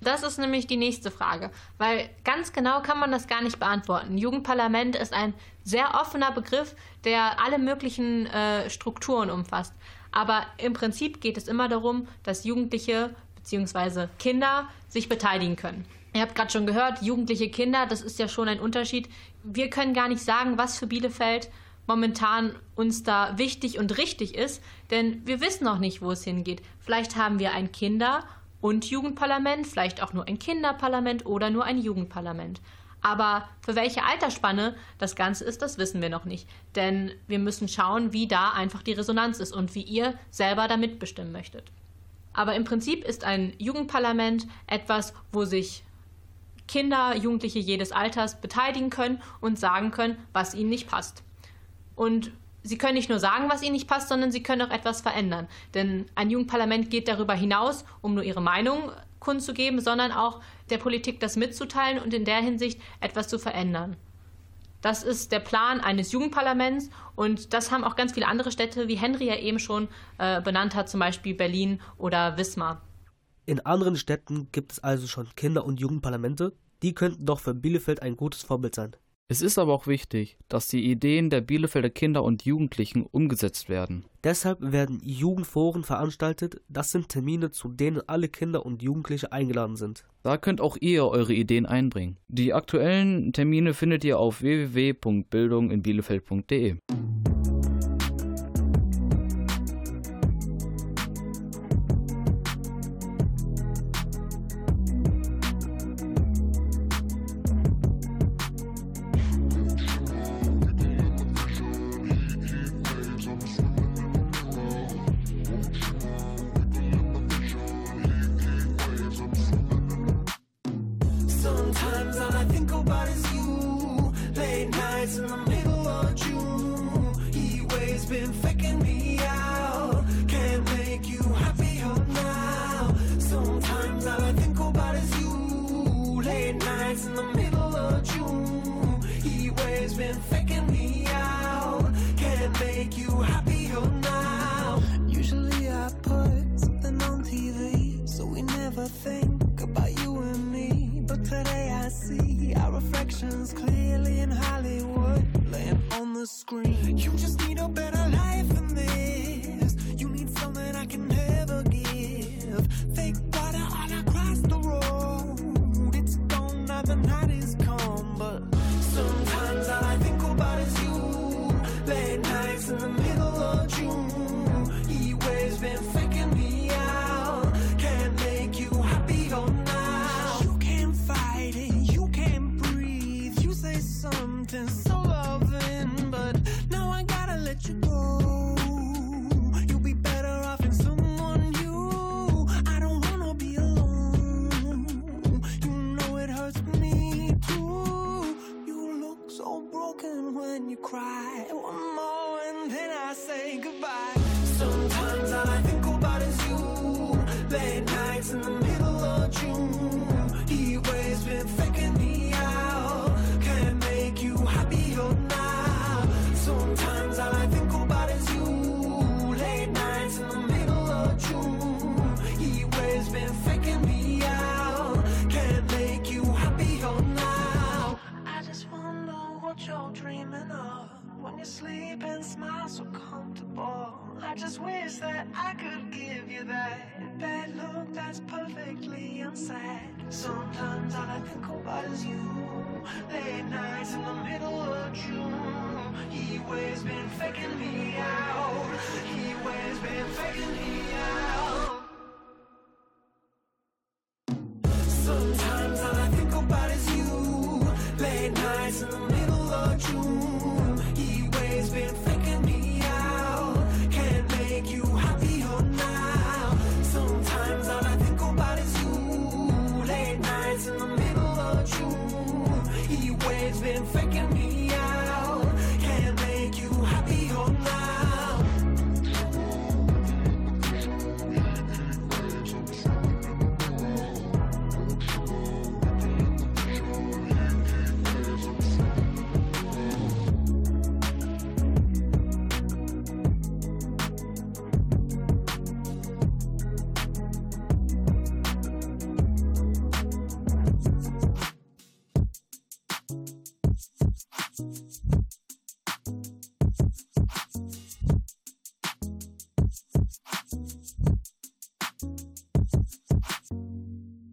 Das 0.00 0.22
ist 0.22 0.38
nämlich 0.38 0.66
die 0.66 0.76
nächste 0.76 1.10
Frage, 1.10 1.50
weil 1.78 2.10
ganz 2.22 2.52
genau 2.52 2.82
kann 2.82 3.00
man 3.00 3.10
das 3.10 3.26
gar 3.26 3.42
nicht 3.42 3.58
beantworten. 3.58 4.18
Jugendparlament 4.18 4.94
ist 4.94 5.12
ein 5.12 5.32
sehr 5.64 5.94
offener 6.00 6.32
Begriff, 6.32 6.76
der 7.04 7.40
alle 7.42 7.58
möglichen 7.58 8.26
äh, 8.26 8.68
Strukturen 8.68 9.30
umfasst. 9.30 9.74
Aber 10.12 10.46
im 10.58 10.74
Prinzip 10.74 11.20
geht 11.20 11.36
es 11.36 11.48
immer 11.48 11.68
darum, 11.68 12.08
dass 12.22 12.44
Jugendliche 12.44 13.14
bzw. 13.50 14.08
Kinder 14.18 14.68
sich 14.88 15.08
beteiligen 15.08 15.56
können. 15.56 15.84
Ihr 16.14 16.22
habt 16.22 16.34
gerade 16.34 16.50
schon 16.50 16.66
gehört, 16.66 17.02
jugendliche 17.02 17.50
Kinder, 17.50 17.86
das 17.86 18.00
ist 18.00 18.18
ja 18.18 18.28
schon 18.28 18.48
ein 18.48 18.60
Unterschied. 18.60 19.08
Wir 19.42 19.70
können 19.70 19.94
gar 19.94 20.08
nicht 20.08 20.22
sagen, 20.22 20.58
was 20.58 20.78
für 20.78 20.86
Bielefeld 20.86 21.50
momentan 21.86 22.54
uns 22.74 23.02
da 23.02 23.38
wichtig 23.38 23.78
und 23.78 23.96
richtig 23.98 24.34
ist, 24.34 24.62
denn 24.90 25.24
wir 25.26 25.40
wissen 25.40 25.64
noch 25.64 25.78
nicht, 25.78 26.02
wo 26.02 26.10
es 26.10 26.24
hingeht. 26.24 26.62
Vielleicht 26.80 27.16
haben 27.16 27.38
wir 27.38 27.52
ein 27.52 27.70
Kinder- 27.70 28.24
und 28.60 28.86
Jugendparlament, 28.86 29.66
vielleicht 29.66 30.02
auch 30.02 30.12
nur 30.12 30.26
ein 30.26 30.38
Kinderparlament 30.38 31.26
oder 31.26 31.50
nur 31.50 31.64
ein 31.64 31.78
Jugendparlament. 31.78 32.60
Aber 33.02 33.48
für 33.60 33.76
welche 33.76 34.02
Altersspanne 34.02 34.74
das 34.98 35.14
Ganze 35.14 35.44
ist, 35.44 35.62
das 35.62 35.78
wissen 35.78 36.02
wir 36.02 36.08
noch 36.08 36.24
nicht. 36.24 36.48
Denn 36.74 37.12
wir 37.28 37.38
müssen 37.38 37.68
schauen, 37.68 38.12
wie 38.12 38.26
da 38.26 38.50
einfach 38.50 38.82
die 38.82 38.94
Resonanz 38.94 39.38
ist 39.38 39.52
und 39.52 39.74
wie 39.74 39.82
ihr 39.82 40.14
selber 40.30 40.66
da 40.66 40.76
mitbestimmen 40.76 41.30
möchtet. 41.30 41.70
Aber 42.36 42.54
im 42.54 42.64
Prinzip 42.64 43.02
ist 43.02 43.24
ein 43.24 43.54
Jugendparlament 43.58 44.46
etwas, 44.66 45.14
wo 45.32 45.46
sich 45.46 45.82
Kinder, 46.68 47.16
Jugendliche 47.16 47.58
jedes 47.58 47.92
Alters 47.92 48.40
beteiligen 48.40 48.90
können 48.90 49.22
und 49.40 49.58
sagen 49.58 49.90
können, 49.90 50.18
was 50.34 50.54
ihnen 50.54 50.68
nicht 50.68 50.86
passt. 50.86 51.22
Und 51.94 52.32
sie 52.62 52.76
können 52.76 52.94
nicht 52.94 53.08
nur 53.08 53.20
sagen, 53.20 53.48
was 53.48 53.62
ihnen 53.62 53.72
nicht 53.72 53.88
passt, 53.88 54.10
sondern 54.10 54.32
sie 54.32 54.42
können 54.42 54.60
auch 54.62 54.70
etwas 54.70 55.00
verändern. 55.00 55.48
Denn 55.72 56.06
ein 56.14 56.28
Jugendparlament 56.28 56.90
geht 56.90 57.08
darüber 57.08 57.34
hinaus, 57.34 57.86
um 58.02 58.14
nur 58.14 58.22
ihre 58.22 58.42
Meinung 58.42 58.92
kundzugeben, 59.18 59.80
sondern 59.80 60.12
auch 60.12 60.42
der 60.68 60.76
Politik 60.76 61.20
das 61.20 61.36
mitzuteilen 61.36 61.98
und 61.98 62.12
in 62.12 62.26
der 62.26 62.42
Hinsicht 62.42 62.82
etwas 63.00 63.28
zu 63.28 63.38
verändern. 63.38 63.96
Das 64.86 65.02
ist 65.02 65.32
der 65.32 65.40
Plan 65.40 65.80
eines 65.80 66.12
Jugendparlaments 66.12 66.90
und 67.16 67.52
das 67.52 67.72
haben 67.72 67.82
auch 67.82 67.96
ganz 67.96 68.12
viele 68.12 68.28
andere 68.28 68.52
Städte, 68.52 68.86
wie 68.86 68.94
Henry 68.94 69.26
ja 69.26 69.34
eben 69.34 69.58
schon 69.58 69.88
äh, 70.18 70.40
benannt 70.40 70.76
hat, 70.76 70.88
zum 70.88 71.00
Beispiel 71.00 71.34
Berlin 71.34 71.80
oder 71.98 72.38
Wismar. 72.38 72.82
In 73.46 73.66
anderen 73.66 73.96
Städten 73.96 74.46
gibt 74.52 74.70
es 74.70 74.78
also 74.78 75.08
schon 75.08 75.26
Kinder- 75.34 75.64
und 75.64 75.80
Jugendparlamente, 75.80 76.52
die 76.84 76.94
könnten 76.94 77.26
doch 77.26 77.40
für 77.40 77.52
Bielefeld 77.52 78.00
ein 78.00 78.16
gutes 78.16 78.44
Vorbild 78.44 78.76
sein. 78.76 78.94
Es 79.28 79.42
ist 79.42 79.58
aber 79.58 79.74
auch 79.74 79.88
wichtig, 79.88 80.38
dass 80.48 80.68
die 80.68 80.88
Ideen 80.88 81.30
der 81.30 81.40
Bielefelder 81.40 81.90
Kinder 81.90 82.22
und 82.22 82.44
Jugendlichen 82.44 83.04
umgesetzt 83.04 83.68
werden. 83.68 84.04
Deshalb 84.22 84.58
werden 84.60 85.00
Jugendforen 85.02 85.82
veranstaltet. 85.82 86.60
Das 86.68 86.92
sind 86.92 87.08
Termine, 87.08 87.50
zu 87.50 87.66
denen 87.68 88.02
alle 88.06 88.28
Kinder 88.28 88.64
und 88.64 88.84
Jugendliche 88.84 89.32
eingeladen 89.32 89.74
sind. 89.74 90.04
Da 90.22 90.36
könnt 90.36 90.60
auch 90.60 90.76
ihr 90.80 91.06
eure 91.06 91.34
Ideen 91.34 91.66
einbringen. 91.66 92.18
Die 92.28 92.54
aktuellen 92.54 93.32
Termine 93.32 93.74
findet 93.74 94.04
ihr 94.04 94.20
auf 94.20 94.42
www.bildunginbielefeld.de. 94.42 96.76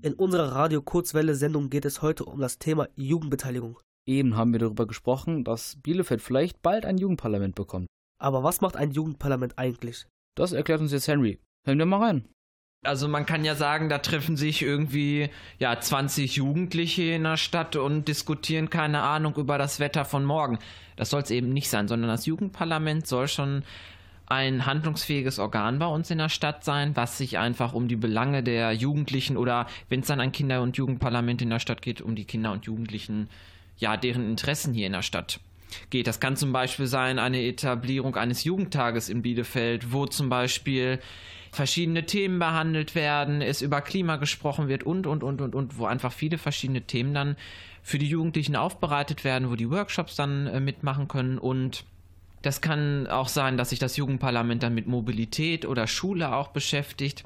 In 0.04 0.16
unserer 0.16 0.52
Radio 0.52 0.82
Kurzwelle 0.82 1.34
Sendung 1.34 1.70
geht 1.70 1.86
es 1.86 2.02
heute 2.02 2.26
um 2.26 2.42
das 2.42 2.60
Thema 2.60 2.90
Jugendbeteiligung. 2.98 3.80
Eben 4.06 4.36
haben 4.36 4.52
wir 4.52 4.60
darüber 4.60 4.86
gesprochen, 4.86 5.46
dass 5.46 5.78
Bielefeld 5.82 6.22
vielleicht 6.22 6.62
bald 6.62 6.86
ein 6.86 6.98
Jugendparlament 6.98 7.56
bekommt. 7.56 7.88
Aber 8.22 8.44
was 8.44 8.60
macht 8.60 8.76
ein 8.76 8.92
Jugendparlament 8.92 9.58
eigentlich? 9.58 10.06
Das 10.36 10.52
erklärt 10.52 10.82
uns 10.82 10.92
jetzt 10.92 11.08
Henry. 11.08 11.40
Hören 11.66 11.80
wir 11.80 11.86
mal 11.86 12.04
rein. 12.04 12.28
Also 12.86 13.08
man 13.08 13.26
kann 13.26 13.46
ja 13.46 13.56
sagen, 13.56 13.88
da 13.88 14.00
treffen 14.00 14.36
sich 14.36 14.62
irgendwie 14.62 15.30
ja 15.58 15.80
20 15.80 16.36
Jugendliche 16.36 17.04
in 17.04 17.24
der 17.24 17.38
Stadt 17.38 17.78
und 17.78 18.10
diskutieren 18.10 18.70
keine 18.70 19.04
Ahnung 19.04 19.38
über 19.38 19.58
das 19.58 19.80
Wetter 19.80 20.04
von 20.04 20.26
morgen. 20.26 20.60
Das 20.98 21.12
soll 21.12 21.22
es 21.22 21.32
eben 21.32 21.54
nicht 21.54 21.70
sein, 21.70 21.88
sondern 21.88 22.10
das 22.10 22.26
Jugendparlament 22.26 23.08
soll 23.08 23.30
schon 23.30 23.64
ein 24.26 24.66
handlungsfähiges 24.66 25.40
Organ 25.40 25.80
bei 25.80 25.86
uns 25.86 26.10
in 26.10 26.18
der 26.18 26.30
Stadt 26.30 26.64
sein, 26.64 26.96
was 26.96 27.18
sich 27.18 27.38
einfach 27.38 27.74
um 27.74 27.88
die 27.88 27.96
Belange 27.96 28.44
der 28.44 28.72
Jugendlichen 28.72 29.38
oder 29.38 29.68
wenn 29.90 30.00
es 30.00 30.08
dann 30.08 30.20
ein 30.20 30.32
Kinder- 30.32 30.62
und 30.62 30.78
Jugendparlament 30.78 31.42
in 31.42 31.50
der 31.50 31.60
Stadt 31.60 31.82
geht, 31.82 32.02
um 32.02 32.16
die 32.16 32.26
Kinder 32.26 32.52
und 32.52 32.66
Jugendlichen, 32.66 33.30
ja, 33.78 33.98
deren 33.98 34.30
Interessen 34.30 34.74
hier 34.74 34.88
in 34.88 34.94
der 34.94 35.02
Stadt 35.02 35.40
geht. 35.90 36.08
Das 36.08 36.20
kann 36.20 36.36
zum 36.36 36.54
Beispiel 36.54 36.88
sein 36.88 37.20
eine 37.20 37.42
Etablierung 37.42 38.16
eines 38.16 38.44
Jugendtages 38.44 39.10
in 39.10 39.22
Bielefeld, 39.22 39.92
wo 39.92 40.06
zum 40.06 40.30
Beispiel 40.30 41.00
verschiedene 41.52 42.06
Themen 42.06 42.40
behandelt 42.40 42.96
werden, 42.96 43.42
es 43.42 43.62
über 43.62 43.82
Klima 43.82 44.16
gesprochen 44.16 44.68
wird 44.68 44.84
und, 44.84 45.06
und, 45.06 45.24
und, 45.24 45.42
und, 45.42 45.54
und, 45.54 45.78
wo 45.78 45.86
einfach 45.86 46.12
viele 46.12 46.38
verschiedene 46.38 46.82
Themen 46.82 47.14
dann 47.14 47.36
für 47.84 48.00
die 48.00 48.08
Jugendlichen 48.08 48.56
aufbereitet 48.56 49.24
werden, 49.24 49.52
wo 49.52 49.56
die 49.56 49.70
Workshops 49.70 50.16
dann 50.16 50.48
äh, 50.48 50.60
mitmachen 50.60 51.08
können 51.08 51.38
und 51.38 51.86
das 52.44 52.60
kann 52.60 53.08
auch 53.08 53.30
sein, 53.30 53.58
dass 53.58 53.70
sich 53.70 53.80
das 53.80 53.98
Jugendparlament 53.98 54.62
dann 54.62 54.76
mit 54.76 54.86
Mobilität 54.86 55.66
oder 55.66 55.88
Schule 55.88 56.36
auch 56.36 56.50
beschäftigt, 56.50 57.24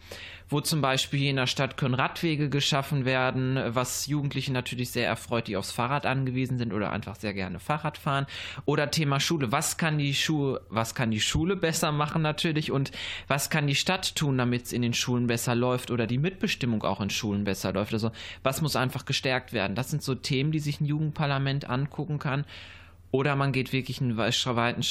wo 0.47 0.62
zum 0.62 0.80
Beispiel 0.80 1.27
in 1.27 1.36
der 1.38 1.47
Stadt 1.47 1.75
können 1.75 1.95
Radwege 1.95 2.49
geschaffen 2.49 3.03
werden, 3.03 3.60
was 3.69 4.06
Jugendliche 4.06 4.53
natürlich 4.53 4.91
sehr 4.91 5.08
erfreut, 5.08 5.47
die 5.47 5.58
aufs 5.58 5.71
Fahrrad 5.71 6.06
angewiesen 6.06 6.60
sind 6.60 6.71
oder 6.71 6.91
einfach 6.91 7.15
sehr 7.15 7.34
gerne 7.34 7.60
Fahrrad 7.60 7.97
fahren. 7.97 8.27
Oder 8.65 8.91
Thema 8.91 9.19
Schule. 9.19 9.51
Was 9.51 9.77
kann 9.77 9.97
die 9.97 10.13
Schule, 10.13 10.62
was 10.69 10.93
kann 10.93 11.10
die 11.10 11.19
Schule 11.19 11.56
besser 11.56 11.91
machen 11.91 12.21
natürlich 12.21 12.71
und 12.71 12.91
was 13.27 13.49
kann 13.49 13.65
die 13.65 13.75
Stadt 13.75 14.15
tun, 14.15 14.38
damit 14.38 14.65
es 14.65 14.71
in 14.71 14.84
den 14.84 14.93
Schulen 14.93 15.25
besser 15.25 15.56
läuft 15.56 15.89
oder 15.89 16.06
die 16.06 16.19
Mitbestimmung 16.19 16.84
auch 16.84 17.01
in 17.01 17.10
Schulen 17.10 17.43
besser 17.43 17.73
läuft. 17.73 17.93
Also 17.93 18.12
was 18.43 18.62
muss 18.62 18.75
einfach 18.75 19.06
gestärkt 19.06 19.51
werden? 19.51 19.75
Das 19.75 19.89
sind 19.89 20.03
so 20.03 20.13
Themen, 20.13 20.51
die 20.51 20.60
sich 20.60 20.80
ein 20.80 20.86
Jugendparlament 20.86 21.67
angucken 21.67 22.19
kann. 22.19 22.45
Oder 23.11 23.35
man 23.35 23.51
geht 23.51 23.73
wirklich 23.73 24.01
einen 24.01 24.17
weiten 24.17 24.83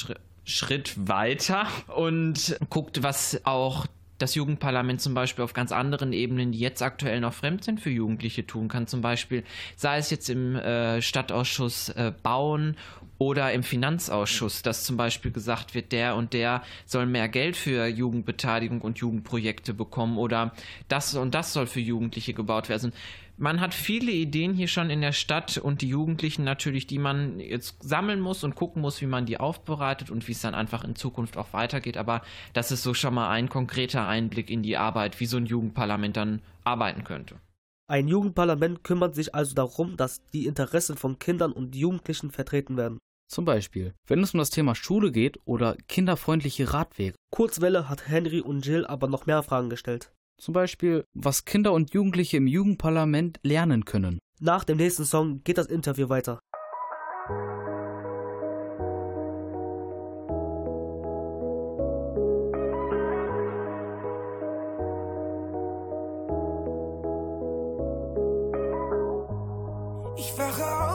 Schritt 0.43 0.93
weiter 1.07 1.67
und 1.87 2.57
guckt, 2.69 3.03
was 3.03 3.41
auch 3.45 3.85
das 4.17 4.35
Jugendparlament 4.35 5.01
zum 5.01 5.13
Beispiel 5.13 5.43
auf 5.43 5.53
ganz 5.53 5.71
anderen 5.71 6.13
Ebenen, 6.13 6.51
die 6.51 6.59
jetzt 6.59 6.81
aktuell 6.81 7.19
noch 7.19 7.33
fremd 7.33 7.63
sind 7.63 7.79
für 7.79 7.89
Jugendliche, 7.89 8.47
tun 8.47 8.67
kann. 8.67 8.87
Zum 8.87 9.01
Beispiel, 9.01 9.43
sei 9.75 9.97
es 9.97 10.09
jetzt 10.09 10.29
im 10.29 10.55
äh, 10.55 11.01
Stadtausschuss 11.01 11.89
äh, 11.89 12.11
Bauen 12.23 12.77
oder 13.19 13.51
im 13.53 13.63
Finanzausschuss, 13.63 14.61
dass 14.61 14.83
zum 14.83 14.97
Beispiel 14.97 15.31
gesagt 15.31 15.73
wird, 15.73 15.91
der 15.91 16.15
und 16.15 16.33
der 16.33 16.63
soll 16.85 17.05
mehr 17.05 17.29
Geld 17.29 17.55
für 17.55 17.87
Jugendbeteiligung 17.87 18.81
und 18.81 18.99
Jugendprojekte 18.99 19.73
bekommen 19.73 20.17
oder 20.17 20.53
das 20.87 21.15
und 21.15 21.33
das 21.33 21.53
soll 21.53 21.67
für 21.67 21.79
Jugendliche 21.79 22.33
gebaut 22.33 22.69
werden. 22.69 22.93
Man 23.39 23.61
hat 23.61 23.75
viele 23.75 24.11
Ideen 24.11 24.55
hier 24.55 24.67
schon 24.67 24.89
in 24.89 25.01
der 25.01 25.11
Stadt 25.11 25.59
und 25.59 25.81
die 25.81 25.89
Jugendlichen 25.89 26.43
natürlich, 26.43 26.87
die 26.87 26.97
man 26.97 27.39
jetzt 27.39 27.75
sammeln 27.83 28.19
muss 28.19 28.43
und 28.43 28.55
gucken 28.55 28.81
muss, 28.81 28.99
wie 28.99 29.05
man 29.05 29.27
die 29.27 29.39
aufbereitet 29.39 30.09
und 30.09 30.27
wie 30.27 30.31
es 30.31 30.41
dann 30.41 30.55
einfach 30.55 30.83
in 30.83 30.95
Zukunft 30.95 31.37
auch 31.37 31.53
weitergeht. 31.53 31.97
Aber 31.97 32.23
das 32.53 32.71
ist 32.71 32.81
so 32.81 32.95
schon 32.95 33.13
mal 33.13 33.29
ein 33.29 33.47
konkreter 33.47 34.07
Einblick 34.07 34.49
in 34.49 34.63
die 34.63 34.75
Arbeit, 34.75 35.19
wie 35.19 35.27
so 35.27 35.37
ein 35.37 35.45
Jugendparlament 35.45 36.17
dann 36.17 36.41
arbeiten 36.63 37.03
könnte. 37.03 37.35
Ein 37.87 38.07
Jugendparlament 38.07 38.83
kümmert 38.83 39.13
sich 39.13 39.35
also 39.35 39.53
darum, 39.53 39.97
dass 39.97 40.19
die 40.33 40.47
Interessen 40.47 40.97
von 40.97 41.19
Kindern 41.19 41.51
und 41.51 41.75
Jugendlichen 41.75 42.31
vertreten 42.31 42.75
werden. 42.75 42.97
Zum 43.29 43.45
Beispiel, 43.45 43.93
wenn 44.07 44.23
es 44.23 44.33
um 44.33 44.39
das 44.39 44.49
Thema 44.49 44.73
Schule 44.73 45.11
geht 45.11 45.39
oder 45.45 45.77
kinderfreundliche 45.87 46.73
Radwege. 46.73 47.15
Kurzwelle 47.29 47.87
hat 47.87 48.07
Henry 48.07 48.41
und 48.41 48.65
Jill 48.65 48.87
aber 48.87 49.07
noch 49.07 49.27
mehr 49.27 49.43
Fragen 49.43 49.69
gestellt. 49.69 50.11
Zum 50.39 50.53
Beispiel, 50.53 51.03
was 51.15 51.45
Kinder 51.45 51.73
und 51.73 51.93
Jugendliche 51.93 52.37
im 52.37 52.47
Jugendparlament 52.47 53.39
lernen 53.41 53.85
können. 53.85 54.19
Nach 54.39 54.63
dem 54.63 54.77
nächsten 54.77 55.05
Song 55.05 55.41
geht 55.43 55.57
das 55.57 55.65
Interview 55.65 56.09
weiter. 56.09 56.39
Ich 70.17 70.37
wache 70.37 70.87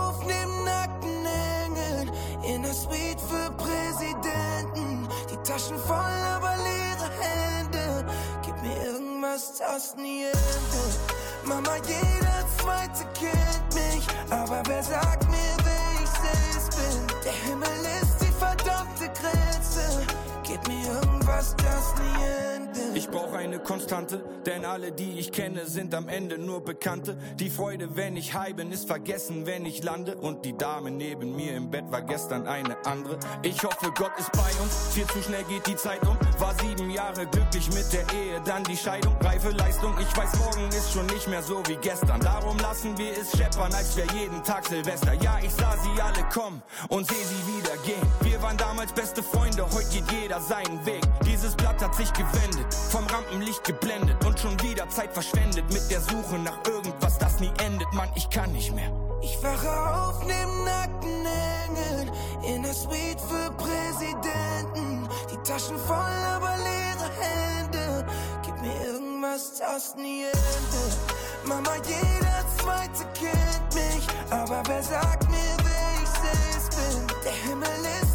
irgendwas, 9.33 9.59
das 9.59 9.97
nie 9.97 10.25
endet. 10.25 10.99
Mama, 11.45 11.77
jeder 11.87 12.47
zweite 12.59 13.05
kennt 13.14 13.75
mich, 13.75 14.07
aber 14.31 14.62
wer 14.66 14.83
sagt 14.83 15.29
mir, 15.31 15.57
wer 15.64 16.03
ich 16.03 16.11
selbst 16.11 16.77
bin? 16.77 17.23
Der 17.25 17.33
Himmel 17.33 18.03
ist 18.03 18.21
die 18.21 18.33
verdammte 18.33 19.09
Grenze. 19.21 20.07
Gib 20.42 20.66
mir 20.68 20.87
irgendwas, 20.87 21.55
das 21.57 21.95
nie 21.99 22.25
endet. 22.25 22.52
Ich 22.94 23.09
brauche 23.09 23.37
eine 23.38 23.59
Konstante, 23.59 24.22
denn 24.44 24.64
alle, 24.64 24.92
die 24.92 25.18
ich 25.18 25.33
kenne, 25.33 25.66
sind 25.66 25.94
am 25.94 26.09
Ende 26.09 26.38
nur 26.38 26.62
Bekannte. 26.62 27.16
Die 27.38 27.48
Freude, 27.48 27.96
wenn 27.96 28.16
ich 28.16 28.35
high 28.35 28.55
bin, 28.55 28.70
ist 28.70 28.87
vergessen, 28.87 29.46
wenn 29.46 29.64
ich 29.64 29.83
lande. 29.83 30.16
Und 30.16 30.44
die 30.44 30.57
Dame 30.57 30.90
neben 30.90 31.35
mir 31.35 31.57
im 31.57 31.70
Bett 31.70 31.90
war 31.90 32.02
gestern 32.02 32.46
eine 32.46 32.76
andere. 32.85 33.18
Ich 33.42 33.62
hoffe, 33.62 33.92
Gott 33.96 34.12
ist 34.18 34.31
bei 34.33 34.50
uns. 34.62 34.92
Viel 34.92 35.07
zu 35.07 35.22
schnell 35.22 35.44
geht 35.44 35.66
die 35.66 35.76
Zeit 35.76 36.07
um. 36.07 36.18
War 36.38 36.55
sieben 36.61 36.90
Jahre 36.90 37.26
glücklich 37.26 37.68
mit 37.72 37.90
der 37.92 38.02
Ehe, 38.14 38.40
dann 38.44 38.62
die 38.64 38.76
Scheidung. 38.76 39.16
Reife 39.20 39.50
Leistung, 39.50 39.94
ich 39.98 40.16
weiß, 40.16 40.38
morgen 40.38 40.68
ist 40.68 40.92
schon 40.92 41.07
nicht 41.07 41.28
mehr 41.28 41.42
so 41.42 41.62
wie 41.68 41.76
gestern. 41.76 42.20
Darum 42.20 42.59
lassen 42.59 42.96
wir 42.98 43.12
es 43.12 43.33
scheppern, 43.37 43.72
als 43.72 43.96
wär 43.96 44.07
jeden 44.14 44.42
Tag 44.44 44.66
Silvester. 44.66 45.14
Ja, 45.14 45.38
ich 45.42 45.52
sah 45.52 45.76
sie 45.78 46.02
alle 46.02 46.28
kommen 46.28 46.62
und 46.88 47.09
seh 47.09 47.14
sie 47.14 47.57
wieder 47.57 47.76
gehen. 47.85 48.07
Wir 48.20 48.42
waren 48.42 48.57
damals 48.57 48.92
beste 48.92 49.22
Freunde, 49.22 49.64
heute 49.72 49.88
geht 49.90 50.11
jeder 50.12 50.40
seinen 50.40 50.85
Weg. 50.85 51.02
Dieses 51.24 51.55
Blatt 51.55 51.81
hat 51.83 51.94
sich 51.94 52.12
gewendet, 52.12 52.66
vom 52.90 53.07
Rampenlicht 53.07 53.64
geblendet 53.64 54.25
und 54.25 54.38
schon 54.38 54.61
wieder 54.62 54.88
Zeit 54.88 55.12
verschwendet 55.12 55.64
mit 55.73 55.90
der 55.90 56.01
Suche 56.01 56.38
nach 56.38 56.59
irgendwas, 56.66 57.18
das 57.18 57.40
nie 57.40 57.53
endet. 57.64 57.92
Mann, 57.92 58.11
ich 58.14 58.29
kann 58.31 58.53
nicht 58.53 58.75
mehr. 58.75 58.90
Ich 59.23 59.42
wache 59.42 59.68
auf 59.68 60.21
neben 60.25 60.64
nackten 60.64 61.27
Engeln 61.27 62.11
in 62.45 62.62
der 62.62 62.75
Suite 62.75 63.21
für 63.21 63.51
Präsidenten. 63.53 65.09
Die 65.31 65.37
Taschen 65.49 65.79
voll, 65.79 66.25
aber 66.37 66.57
leere 66.57 67.11
Hände. 67.21 68.07
Gib 68.45 68.61
mir 68.61 68.75
irgendwas, 68.85 69.59
das 69.59 69.95
nie 69.97 70.25
endet. 70.25 70.99
Mama, 71.45 71.77
jeder 71.87 72.45
zweite 72.59 73.05
kennt 73.14 73.75
mich, 73.75 74.07
aber 74.31 74.62
wer 74.66 74.83
sagt 74.83 75.29
mir, 75.31 75.57
wer 75.62 76.03
ich 76.03 76.09
selbst 76.09 76.71
bin? 76.77 77.07
Der 77.25 77.33
Himmel 77.33 77.85
ist 78.03 78.12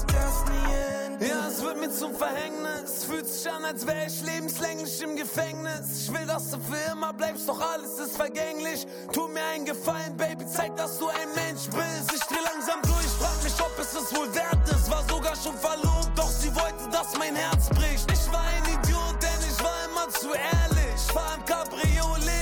das 0.00 0.44
nie 0.48 0.72
endet. 1.06 1.28
Ja, 1.28 1.48
es 1.48 1.62
wird 1.62 1.78
mir 1.78 1.90
zum 1.90 2.14
Verhängnis. 2.14 3.04
Fühlt 3.04 3.26
sich 3.26 3.50
an, 3.50 3.64
als 3.64 3.86
wäre 3.86 4.06
ich 4.06 4.22
lebenslänglich 4.22 5.00
im 5.02 5.16
Gefängnis. 5.16 6.02
Ich 6.02 6.12
will, 6.12 6.26
dass 6.26 6.50
du 6.50 6.58
für 6.58 6.92
immer 6.92 7.12
bleibst, 7.12 7.48
doch 7.48 7.60
alles 7.60 7.98
ist 7.98 8.16
vergänglich. 8.16 8.86
Tu 9.12 9.28
mir 9.28 9.44
einen 9.54 9.64
Gefallen, 9.64 10.16
Baby, 10.16 10.44
zeig, 10.46 10.76
dass 10.76 10.98
du 10.98 11.08
ein 11.08 11.28
Mensch 11.34 11.66
bist. 11.66 12.12
Ich 12.14 12.22
dreh 12.22 12.42
langsam 12.52 12.80
durch, 12.82 13.12
frag 13.20 13.42
mich, 13.42 13.54
ob 13.60 13.78
es 13.78 13.94
es 13.94 14.16
wohl 14.16 14.34
wert 14.34 14.68
ist. 14.70 14.90
War 14.90 15.04
sogar 15.08 15.36
schon 15.36 15.56
verlobt, 15.58 16.10
doch 16.16 16.30
sie 16.30 16.54
wollte, 16.54 16.88
dass 16.90 17.16
mein 17.18 17.36
Herz 17.36 17.68
bricht. 17.68 18.10
Ich 18.10 18.32
war 18.32 18.44
ein 18.44 18.64
Idiot, 18.74 19.16
denn 19.22 19.40
ich 19.48 19.58
war 19.62 19.76
immer 19.88 20.08
zu 20.10 20.28
ehrlich. 20.32 20.94
Ich 20.96 21.12
fahr 21.12 21.34
im 21.36 21.44
Cabriolet, 21.44 22.41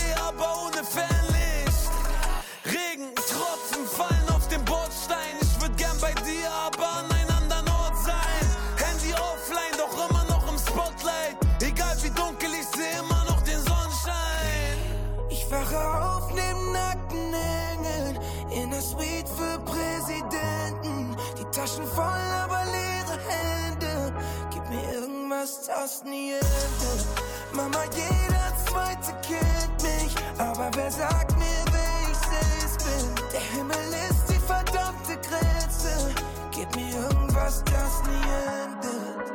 Taschen 21.52 21.84
voll, 21.86 22.30
aber 22.44 22.64
leere 22.64 23.18
Hände. 23.28 24.14
Gib 24.52 24.68
mir 24.68 24.92
irgendwas, 24.94 25.66
das 25.66 26.04
nie 26.04 26.32
endet. 26.32 27.06
Mama, 27.52 27.82
jeder 27.92 28.52
zweite 28.66 29.12
kennt 29.26 29.82
mich, 29.82 30.14
aber 30.38 30.70
wer 30.74 30.90
sagt 30.92 31.36
mir, 31.36 31.64
wer 31.72 32.10
ich 32.10 32.18
selbst 32.18 32.78
bin? 32.84 33.14
Der 33.32 33.40
Himmel 33.40 34.10
ist 34.10 34.28
die 34.28 34.38
verdammte 34.38 35.16
Grenze. 35.28 36.14
Gib 36.52 36.76
mir 36.76 36.94
irgendwas, 36.94 37.64
das 37.64 38.02
nie 38.04 38.30
endet. 38.62 39.32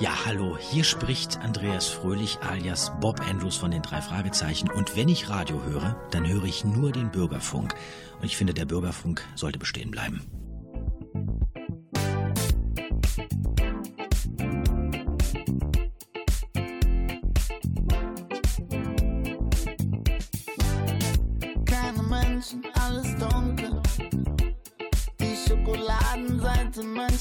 Ja, 0.00 0.26
hallo, 0.26 0.58
hier 0.58 0.84
spricht 0.84 1.38
Andreas 1.40 1.86
Fröhlich 1.86 2.38
alias 2.42 2.92
Bob 3.00 3.20
Andrews 3.20 3.56
von 3.56 3.70
den 3.70 3.82
drei 3.82 4.02
Fragezeichen. 4.02 4.70
Und 4.70 4.96
wenn 4.96 5.08
ich 5.08 5.30
Radio 5.30 5.62
höre, 5.62 5.96
dann 6.10 6.26
höre 6.26 6.44
ich 6.44 6.64
nur 6.64 6.92
den 6.92 7.10
Bürgerfunk. 7.10 7.74
Und 8.18 8.26
ich 8.26 8.36
finde, 8.36 8.52
der 8.52 8.66
Bürgerfunk 8.66 9.26
sollte 9.34 9.58
bestehen 9.58 9.90
bleiben. 9.90 10.49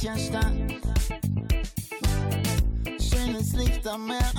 Mancher 0.03 0.17
Stadt. 0.17 0.53
Schönes 2.99 3.53
Licht 3.53 3.88
am 3.88 4.07
Meer 4.07 4.31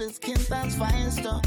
Jedes 0.00 0.18
Kind, 0.18 0.50
das 0.50 0.78
weiß 0.78 1.16
doch, 1.22 1.42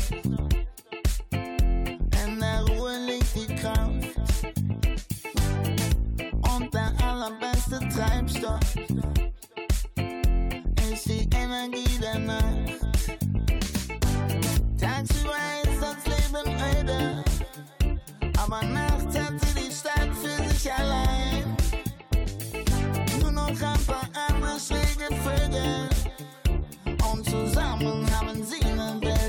zusammen 27.83 28.05
haben 28.11 28.43
sie 28.43 28.63
eine 28.65 28.99
wilde. 29.01 29.23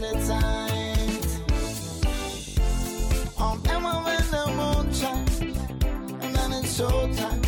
Und 3.37 3.71
immer 3.71 4.05
wenn 4.05 4.31
der 4.31 4.47
Mond 4.55 4.97
scheint, 4.97 5.55
dann 6.35 6.53
ist 6.53 6.77
Showtime, 6.77 7.41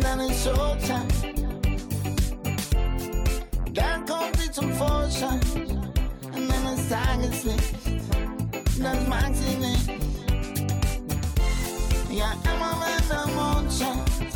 dann 0.00 0.20
ist 0.20 0.44
Showtime. 0.44 1.08
Dann 3.72 4.06
kommt 4.06 4.36
sie 4.38 4.50
zum 4.50 4.72
Vorschein, 4.74 5.40
und 6.34 6.48
dann 6.48 6.74
ist 6.74 6.90
Tageslicht, 6.90 7.74
das 8.78 9.08
mag 9.08 9.32
sie 9.32 9.56
nicht. 9.56 9.88
Ja, 12.10 12.32
immer 12.44 12.76
wenn 12.82 13.08
der 13.08 13.26
Mond 13.34 13.72
scheint, 13.72 14.32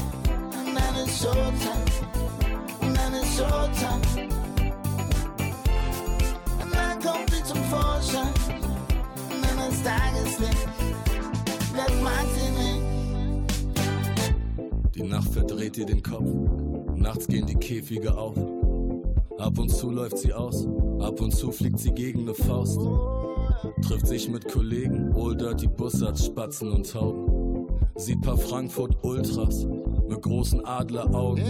dann 0.75 0.97
ist 1.05 1.23
Showtime, 1.23 1.85
dann 2.81 3.15
ist 3.15 3.37
Showtime. 3.37 4.28
Zum 7.49 7.65
Vorschein, 7.65 8.35
dann 9.31 9.71
ist 9.71 9.83
Tageslicht, 9.83 10.69
das 11.75 12.03
mag 12.03 12.27
sie 12.35 12.51
nicht. 12.61 12.83
Die 14.95 15.03
Nacht 15.03 15.33
verdreht 15.33 15.79
ihr 15.79 15.87
den 15.87 16.03
Kopf. 16.03 16.29
Nachts 16.95 17.27
gehen 17.27 17.47
die 17.47 17.55
Käfige 17.55 18.15
auf. 18.19 18.37
Ab 19.39 19.59
und 19.59 19.71
zu 19.71 19.91
läuft 19.91 20.19
sie 20.19 20.35
aus. 20.35 20.67
Ab 21.01 21.23
und 21.23 21.35
zu 21.35 21.51
fliegt 21.51 21.79
sie 21.79 21.93
gegen 21.93 22.27
ne 22.27 22.35
Faust. 22.35 22.81
Trifft 23.81 24.09
sich 24.09 24.29
mit 24.29 24.47
Kollegen, 24.47 25.15
Old 25.15 25.41
Dirty 25.41 25.69
Bussards, 25.69 26.27
Spatzen 26.27 26.71
und 26.71 26.91
Tauben. 26.91 27.69
Sieht 27.97 28.21
paar 28.21 28.37
Frankfurt 28.37 29.03
Ultras 29.03 29.67
mit 30.07 30.21
großen 30.21 30.67
Adleraugen. 30.67 31.45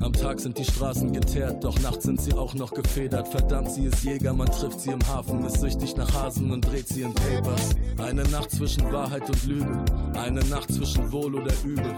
Am 0.00 0.12
Tag 0.12 0.40
sind 0.40 0.56
die 0.58 0.64
Straßen 0.64 1.12
geteert, 1.12 1.64
doch 1.64 1.78
nachts 1.80 2.04
sind 2.04 2.20
sie 2.20 2.32
auch 2.32 2.54
noch 2.54 2.72
gefedert. 2.72 3.26
Verdammt, 3.28 3.70
sie 3.72 3.86
ist 3.86 4.04
Jäger, 4.04 4.32
man 4.32 4.46
trifft 4.46 4.80
sie 4.80 4.90
im 4.90 5.04
Hafen, 5.08 5.44
ist 5.44 5.60
süchtig 5.60 5.96
nach 5.96 6.12
Hasen 6.14 6.50
und 6.52 6.60
dreht 6.60 6.86
sie 6.88 7.02
in 7.02 7.12
Papers. 7.12 7.70
Eine 7.98 8.22
Nacht 8.24 8.50
zwischen 8.52 8.92
Wahrheit 8.92 9.28
und 9.28 9.46
Lüge, 9.46 9.84
eine 10.14 10.44
Nacht 10.44 10.72
zwischen 10.72 11.10
Wohl 11.10 11.34
oder 11.34 11.52
Übel. 11.64 11.94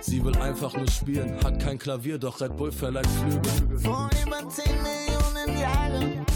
Sie 0.00 0.24
will 0.24 0.36
einfach 0.36 0.74
nur 0.74 0.88
spielen, 0.88 1.36
hat 1.44 1.60
kein 1.60 1.78
Klavier, 1.78 2.18
doch 2.18 2.40
Red 2.40 2.56
Bull 2.56 2.72
verleiht 2.72 3.06
Flügel. 3.06 3.78
Vor 3.80 4.08
über 4.24 4.48
10 4.48 4.64
Millionen 4.82 5.60
Jahren 5.60 6.26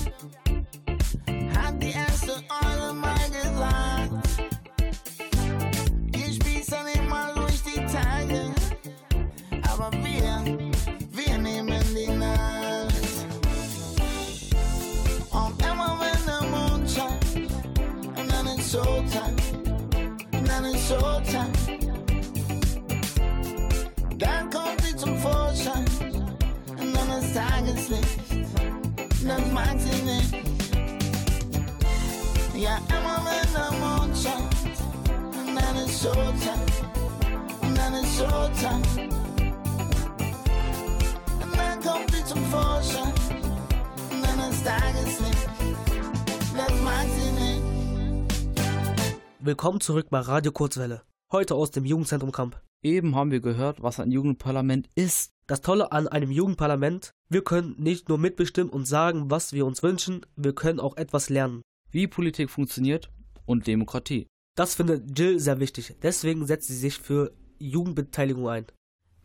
und 20.91 21.34
dann. 21.34 21.53
Dann 24.18 24.51
kommt 24.51 24.80
sie 24.82 24.97
zum 24.97 25.16
Vorschein 25.18 25.84
dann 27.01 27.18
ist 27.18 27.34
Tageslicht. 27.34 28.18
Das 29.24 29.53
mag 29.53 29.76
sie 29.78 30.03
nicht. 30.03 30.34
Ja, 32.55 32.78
immer 32.88 33.22
wenn 33.24 33.53
der 33.55 33.72
Mond 33.78 34.16
scheint 34.16 34.55
und 35.47 35.57
dann 35.57 35.76
ist 35.76 36.03
Showtime. 36.03 36.66
Und 37.62 37.78
dann 37.78 37.95
ist 37.95 38.18
Showtime. 38.18 38.82
Und 41.43 41.57
dann 41.57 41.80
kommt 41.80 42.11
sie 42.14 42.24
zum 42.24 42.45
Vorschein 42.47 43.12
dann 44.22 44.51
ist 44.51 44.64
Tageslicht. 44.64 45.49
Das 46.57 46.80
mag 46.82 47.07
sie 47.16 47.32
nicht. 47.32 47.39
Willkommen 49.43 49.80
zurück 49.80 50.09
bei 50.11 50.20
Radio 50.20 50.53
Kurzwelle. 50.53 51.01
Heute 51.32 51.55
aus 51.55 51.70
dem 51.70 51.86
Jugendzentrum 51.86 52.30
Kamp. 52.30 52.61
Eben 52.82 53.16
haben 53.16 53.30
wir 53.30 53.41
gehört, 53.41 53.82
was 53.82 53.99
ein 53.99 54.11
Jugendparlament 54.11 54.91
ist. 54.95 55.32
Das 55.47 55.62
Tolle 55.62 55.93
an 55.93 56.09
einem 56.09 56.30
Jugendparlament, 56.30 57.12
wir 57.30 57.43
können 57.43 57.74
nicht 57.78 58.11
nur 58.11 58.18
mitbestimmen 58.18 58.70
und 58.70 58.84
sagen, 58.84 59.30
was 59.30 59.55
wir 59.55 59.64
uns 59.64 59.82
wünschen, 59.82 60.26
wir 60.36 60.55
können 60.55 60.78
auch 60.78 60.99
etwas 60.99 61.30
lernen. 61.30 61.62
Wie 61.91 62.07
Politik 62.07 62.51
funktioniert 62.51 63.09
und 63.47 63.66
Demokratie. 63.66 64.26
Das 64.59 64.74
findet 64.74 65.18
Jill 65.18 65.41
sehr 65.41 65.59
wichtig. 65.59 65.97
Deswegen 66.03 66.45
setzt 66.47 66.68
sie 66.68 66.76
sich 66.76 66.99
für 66.99 67.32
Jugendbeteiligung 67.59 68.47
ein. 68.47 68.66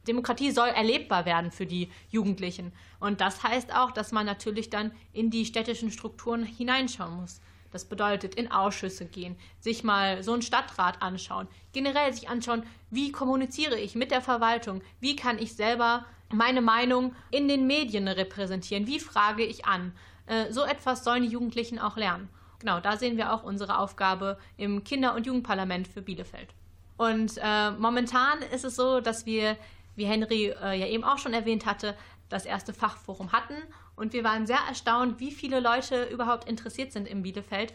Demokratie 0.07 0.51
soll 0.51 0.70
erlebbar 0.70 1.26
werden 1.26 1.51
für 1.51 1.66
die 1.66 1.89
Jugendlichen. 2.07 2.72
Und 3.01 3.20
das 3.20 3.43
heißt 3.43 3.76
auch, 3.76 3.91
dass 3.91 4.13
man 4.13 4.26
natürlich 4.26 4.70
dann 4.70 4.93
in 5.11 5.30
die 5.30 5.45
städtischen 5.45 5.91
Strukturen 5.91 6.43
hineinschauen 6.43 7.20
muss. 7.20 7.41
Das 7.76 7.84
bedeutet, 7.84 8.36
in 8.36 8.53
Ausschüsse 8.53 9.05
gehen, 9.05 9.36
sich 9.59 9.84
mal 9.84 10.23
so 10.23 10.32
einen 10.32 10.41
Stadtrat 10.41 11.01
anschauen, 11.01 11.49
generell 11.73 12.13
sich 12.13 12.30
anschauen, 12.30 12.63
wie 12.89 13.11
kommuniziere 13.11 13.78
ich 13.78 13.95
mit 13.95 14.11
der 14.11 14.21
Verwaltung, 14.21 14.82
wie 15.01 15.17
kann 15.17 15.38
ich 15.38 15.57
selber 15.57 16.05
meine 16.32 16.61
Meinung 16.61 17.13
in 17.32 17.49
den 17.49 17.67
Medien 17.67 18.07
repräsentieren, 18.07 18.88
wie 18.88 19.01
frage 19.01 19.43
ich 19.43 19.65
an. 19.65 19.91
Äh, 20.26 20.53
So 20.53 20.63
etwas 20.63 21.03
sollen 21.03 21.23
die 21.23 21.30
Jugendlichen 21.30 21.78
auch 21.78 21.97
lernen. 21.97 22.30
Genau, 22.59 22.80
da 22.80 22.95
sehen 22.95 23.17
wir 23.17 23.34
auch 23.34 23.43
unsere 23.43 23.78
Aufgabe 23.78 24.38
im 24.55 24.86
Kinder- 24.86 25.13
und 25.13 25.26
Jugendparlament 25.26 25.89
für 25.89 26.01
Bielefeld. 26.01 26.53
Und 26.95 27.38
äh, 27.43 27.71
momentan 27.71 28.41
ist 28.53 28.63
es 28.63 28.78
so, 28.78 29.01
dass 29.01 29.26
wir, 29.26 29.57
wie 29.97 30.05
Henry 30.05 30.55
äh, 30.63 30.80
ja 30.80 30.88
eben 30.88 31.03
auch 31.03 31.17
schon 31.17 31.34
erwähnt 31.34 31.65
hatte, 31.65 31.93
das 32.30 32.45
erste 32.45 32.73
Fachforum 32.73 33.32
hatten. 33.32 33.55
Und 33.95 34.13
wir 34.13 34.23
waren 34.23 34.45
sehr 34.45 34.59
erstaunt, 34.67 35.19
wie 35.19 35.32
viele 35.32 35.59
Leute 35.59 36.05
überhaupt 36.05 36.47
interessiert 36.47 36.91
sind 36.91 37.07
in 37.07 37.21
Bielefeld. 37.21 37.73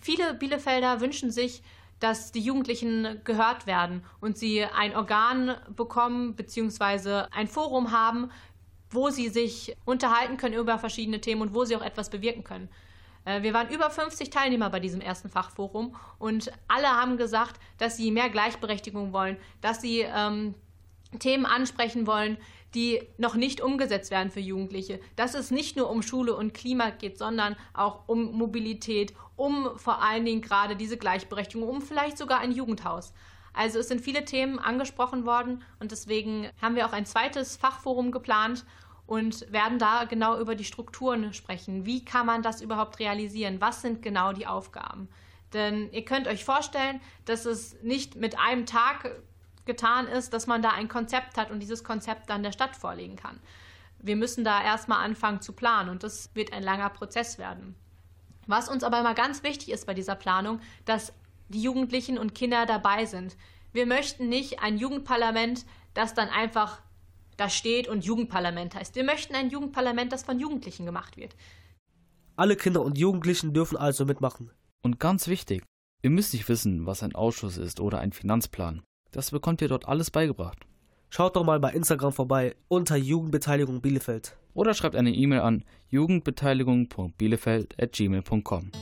Viele 0.00 0.34
Bielefelder 0.34 1.00
wünschen 1.00 1.30
sich, 1.30 1.62
dass 2.00 2.32
die 2.32 2.40
Jugendlichen 2.40 3.20
gehört 3.22 3.66
werden 3.66 4.04
und 4.20 4.36
sie 4.36 4.64
ein 4.64 4.96
Organ 4.96 5.56
bekommen 5.76 6.34
bzw. 6.34 7.26
ein 7.30 7.46
Forum 7.46 7.92
haben, 7.92 8.30
wo 8.90 9.10
sie 9.10 9.28
sich 9.28 9.76
unterhalten 9.84 10.36
können 10.36 10.54
über 10.54 10.78
verschiedene 10.78 11.20
Themen 11.20 11.42
und 11.42 11.54
wo 11.54 11.64
sie 11.64 11.76
auch 11.76 11.82
etwas 11.82 12.10
bewirken 12.10 12.42
können. 12.42 12.68
Äh, 13.24 13.42
Wir 13.42 13.54
waren 13.54 13.68
über 13.70 13.88
50 13.88 14.30
Teilnehmer 14.30 14.68
bei 14.68 14.80
diesem 14.80 15.00
ersten 15.00 15.28
Fachforum 15.28 15.94
und 16.18 16.52
alle 16.68 16.88
haben 16.88 17.16
gesagt, 17.16 17.60
dass 17.78 17.96
sie 17.96 18.10
mehr 18.10 18.28
Gleichberechtigung 18.30 19.12
wollen, 19.12 19.36
dass 19.60 19.80
sie 19.80 20.00
ähm, 20.00 20.54
Themen 21.18 21.46
ansprechen 21.46 22.06
wollen, 22.06 22.36
die 22.74 23.02
noch 23.18 23.34
nicht 23.34 23.60
umgesetzt 23.60 24.10
werden 24.10 24.30
für 24.30 24.40
Jugendliche. 24.40 25.00
Dass 25.16 25.34
es 25.34 25.50
nicht 25.50 25.76
nur 25.76 25.90
um 25.90 26.02
Schule 26.02 26.34
und 26.34 26.54
Klima 26.54 26.90
geht, 26.90 27.18
sondern 27.18 27.56
auch 27.74 28.08
um 28.08 28.32
Mobilität, 28.32 29.14
um 29.36 29.70
vor 29.76 30.02
allen 30.02 30.24
Dingen 30.24 30.42
gerade 30.42 30.76
diese 30.76 30.96
Gleichberechtigung, 30.96 31.68
um 31.68 31.82
vielleicht 31.82 32.18
sogar 32.18 32.40
ein 32.40 32.52
Jugendhaus. 32.52 33.12
Also 33.52 33.78
es 33.78 33.88
sind 33.88 34.00
viele 34.00 34.24
Themen 34.24 34.58
angesprochen 34.58 35.26
worden 35.26 35.62
und 35.78 35.92
deswegen 35.92 36.48
haben 36.60 36.74
wir 36.74 36.86
auch 36.86 36.92
ein 36.92 37.06
zweites 37.06 37.56
Fachforum 37.56 38.10
geplant 38.10 38.64
und 39.06 39.52
werden 39.52 39.78
da 39.78 40.04
genau 40.04 40.38
über 40.38 40.54
die 40.54 40.64
Strukturen 40.64 41.34
sprechen. 41.34 41.84
Wie 41.84 42.04
kann 42.04 42.24
man 42.24 42.42
das 42.42 42.62
überhaupt 42.62 42.98
realisieren? 42.98 43.60
Was 43.60 43.82
sind 43.82 44.00
genau 44.00 44.32
die 44.32 44.46
Aufgaben? 44.46 45.08
Denn 45.52 45.92
ihr 45.92 46.04
könnt 46.04 46.28
euch 46.28 46.44
vorstellen, 46.44 47.00
dass 47.26 47.44
es 47.44 47.76
nicht 47.82 48.16
mit 48.16 48.38
einem 48.38 48.64
Tag 48.64 49.22
getan 49.64 50.06
ist, 50.06 50.32
dass 50.32 50.46
man 50.46 50.62
da 50.62 50.70
ein 50.70 50.88
Konzept 50.88 51.36
hat 51.36 51.50
und 51.50 51.60
dieses 51.60 51.84
Konzept 51.84 52.30
dann 52.30 52.42
der 52.42 52.52
Stadt 52.52 52.76
vorlegen 52.76 53.16
kann. 53.16 53.40
Wir 53.98 54.16
müssen 54.16 54.44
da 54.44 54.62
erstmal 54.62 55.04
anfangen 55.04 55.40
zu 55.40 55.52
planen 55.52 55.88
und 55.88 56.02
das 56.02 56.34
wird 56.34 56.52
ein 56.52 56.62
langer 56.62 56.90
Prozess 56.90 57.38
werden. 57.38 57.76
Was 58.46 58.68
uns 58.68 58.82
aber 58.82 58.98
immer 58.98 59.14
ganz 59.14 59.42
wichtig 59.42 59.70
ist 59.70 59.86
bei 59.86 59.94
dieser 59.94 60.16
Planung, 60.16 60.60
dass 60.84 61.12
die 61.48 61.62
Jugendlichen 61.62 62.18
und 62.18 62.34
Kinder 62.34 62.66
dabei 62.66 63.06
sind. 63.06 63.36
Wir 63.72 63.86
möchten 63.86 64.28
nicht 64.28 64.60
ein 64.60 64.78
Jugendparlament, 64.78 65.64
das 65.94 66.14
dann 66.14 66.28
einfach 66.28 66.82
da 67.36 67.48
steht 67.48 67.88
und 67.88 68.04
Jugendparlament 68.04 68.74
heißt. 68.74 68.94
Wir 68.94 69.04
möchten 69.04 69.34
ein 69.34 69.50
Jugendparlament, 69.50 70.12
das 70.12 70.24
von 70.24 70.38
Jugendlichen 70.38 70.86
gemacht 70.86 71.16
wird. 71.16 71.34
Alle 72.36 72.56
Kinder 72.56 72.82
und 72.82 72.98
Jugendlichen 72.98 73.52
dürfen 73.52 73.76
also 73.76 74.04
mitmachen. 74.04 74.50
Und 74.82 74.98
ganz 74.98 75.28
wichtig, 75.28 75.62
ihr 76.02 76.10
müsst 76.10 76.32
nicht 76.32 76.48
wissen, 76.48 76.86
was 76.86 77.02
ein 77.02 77.14
Ausschuss 77.14 77.56
ist 77.56 77.80
oder 77.80 78.00
ein 78.00 78.12
Finanzplan. 78.12 78.82
Das 79.12 79.30
bekommt 79.30 79.62
ihr 79.62 79.68
dort 79.68 79.86
alles 79.86 80.10
beigebracht. 80.10 80.66
Schaut 81.10 81.36
doch 81.36 81.44
mal 81.44 81.60
bei 81.60 81.70
Instagram 81.72 82.12
vorbei 82.12 82.56
unter 82.68 82.96
Jugendbeteiligung 82.96 83.82
Bielefeld. 83.82 84.38
Oder 84.54 84.72
schreibt 84.72 84.96
eine 84.96 85.12
E-Mail 85.12 85.40
an 85.40 85.64
jugendbeteiligung.bielefeld@gmail.com. 85.90 88.72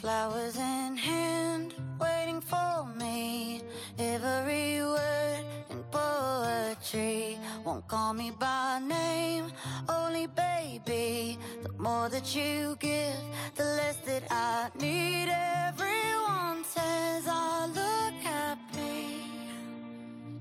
Flowers 0.00 0.54
in 0.56 0.96
hand, 0.96 1.74
waiting 1.98 2.40
for 2.40 2.86
me. 2.96 3.60
Every 3.98 4.80
word 4.80 5.44
in 5.70 5.82
poetry 5.90 7.37
won't 7.68 7.86
call 7.86 8.14
me 8.14 8.30
by 8.30 8.80
name, 8.80 9.44
only 9.90 10.26
baby. 10.26 11.38
The 11.62 11.72
more 11.76 12.08
that 12.08 12.34
you 12.34 12.76
give, 12.80 13.22
the 13.56 13.64
less 13.64 13.96
that 14.06 14.22
I 14.30 14.70
need. 14.80 15.28
Everyone 15.68 16.64
says 16.64 17.24
I 17.28 17.66
look 17.80 18.14
happy 18.22 19.20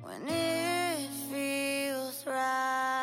when 0.01 0.21
it 0.25 1.09
feels 1.29 2.25
right. 2.25 2.96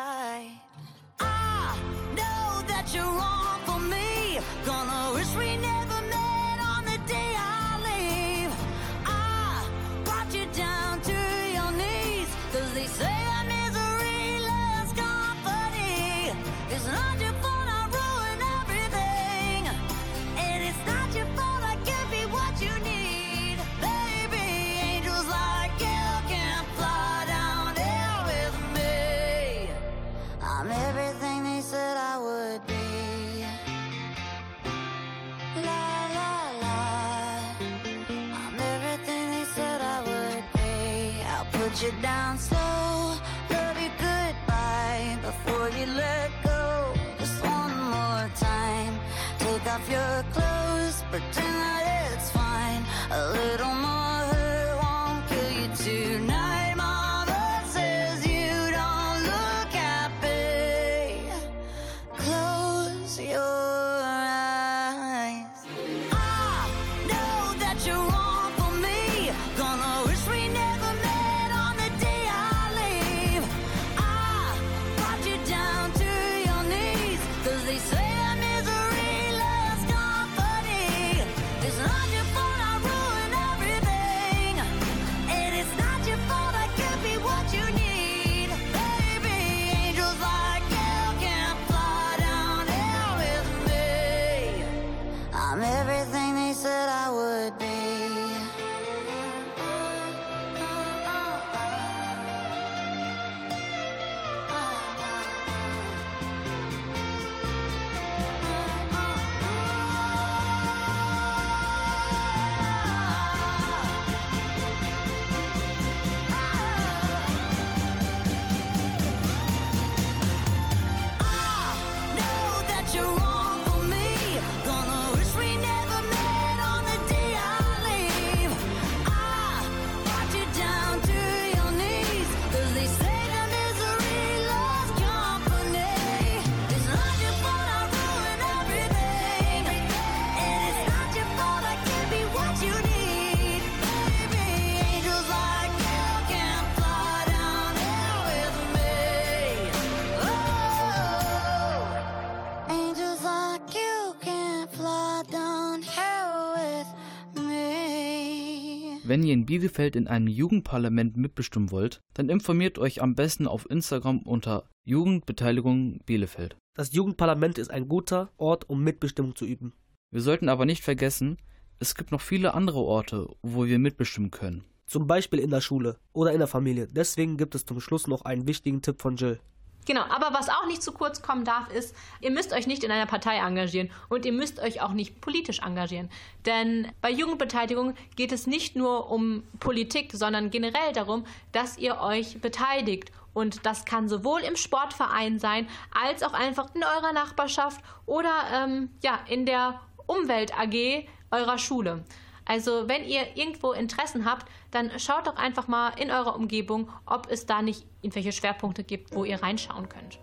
Ihr 159.25 159.33
in 159.33 159.45
Bielefeld 159.45 159.95
in 159.95 160.07
einem 160.07 160.27
Jugendparlament 160.27 161.17
mitbestimmen 161.17 161.71
wollt, 161.71 162.01
dann 162.13 162.29
informiert 162.29 162.79
euch 162.79 163.01
am 163.01 163.15
besten 163.15 163.47
auf 163.47 163.69
Instagram 163.69 164.19
unter 164.19 164.69
Jugendbeteiligung 164.85 165.99
Bielefeld. 166.05 166.57
Das 166.75 166.93
Jugendparlament 166.93 167.57
ist 167.57 167.71
ein 167.71 167.87
guter 167.87 168.31
Ort, 168.37 168.69
um 168.69 168.83
Mitbestimmung 168.83 169.35
zu 169.35 169.45
üben. 169.45 169.73
Wir 170.11 170.21
sollten 170.21 170.49
aber 170.49 170.65
nicht 170.65 170.83
vergessen, 170.83 171.37
es 171.79 171.95
gibt 171.95 172.11
noch 172.11 172.21
viele 172.21 172.53
andere 172.53 172.79
Orte, 172.79 173.27
wo 173.41 173.65
wir 173.65 173.79
mitbestimmen 173.79 174.31
können. 174.31 174.63
Zum 174.85 175.07
Beispiel 175.07 175.39
in 175.39 175.49
der 175.49 175.61
Schule 175.61 175.97
oder 176.13 176.31
in 176.31 176.39
der 176.39 176.47
Familie. 176.47 176.87
Deswegen 176.87 177.37
gibt 177.37 177.55
es 177.55 177.65
zum 177.65 177.81
Schluss 177.81 178.07
noch 178.07 178.23
einen 178.23 178.47
wichtigen 178.47 178.81
Tipp 178.81 179.01
von 179.01 179.15
Jill. 179.15 179.39
Genau, 179.85 180.01
aber 180.01 180.33
was 180.33 180.49
auch 180.49 180.65
nicht 180.65 180.81
zu 180.81 180.91
kurz 180.91 181.21
kommen 181.21 181.45
darf, 181.45 181.71
ist, 181.71 181.95
ihr 182.19 182.31
müsst 182.31 182.53
euch 182.53 182.65
nicht 182.65 182.83
in 182.83 182.91
einer 182.91 183.05
Partei 183.05 183.37
engagieren 183.37 183.91
und 184.09 184.25
ihr 184.25 184.33
müsst 184.33 184.59
euch 184.59 184.81
auch 184.81 184.93
nicht 184.93 185.21
politisch 185.21 185.59
engagieren. 185.59 186.09
Denn 186.45 186.91
bei 187.01 187.11
Jugendbeteiligung 187.11 187.93
geht 188.15 188.31
es 188.31 188.47
nicht 188.47 188.75
nur 188.75 189.11
um 189.11 189.43
Politik, 189.59 190.11
sondern 190.13 190.49
generell 190.49 190.91
darum, 190.93 191.25
dass 191.51 191.77
ihr 191.77 191.99
euch 191.99 192.41
beteiligt. 192.41 193.11
Und 193.33 193.65
das 193.65 193.85
kann 193.85 194.07
sowohl 194.09 194.41
im 194.41 194.55
Sportverein 194.55 195.39
sein, 195.39 195.67
als 195.93 196.23
auch 196.23 196.33
einfach 196.33 196.73
in 196.73 196.83
eurer 196.83 197.13
Nachbarschaft 197.13 197.81
oder 198.05 198.33
ähm, 198.53 198.89
ja, 199.03 199.19
in 199.27 199.45
der 199.45 199.81
Umwelt 200.07 200.57
AG 200.57 201.05
eurer 201.31 201.57
Schule. 201.57 202.05
Also 202.45 202.87
wenn 202.87 203.03
ihr 203.03 203.35
irgendwo 203.35 203.73
Interessen 203.73 204.25
habt, 204.25 204.47
dann 204.71 204.99
schaut 204.99 205.27
doch 205.27 205.35
einfach 205.35 205.67
mal 205.67 205.89
in 205.99 206.11
eurer 206.11 206.35
Umgebung, 206.35 206.89
ob 207.05 207.29
es 207.29 207.45
da 207.45 207.61
nicht 207.61 207.85
irgendwelche 208.01 208.31
Schwerpunkte 208.31 208.83
gibt, 208.83 209.15
wo 209.15 209.25
ihr 209.25 209.41
reinschauen 209.41 209.89
könnt. 209.89 210.19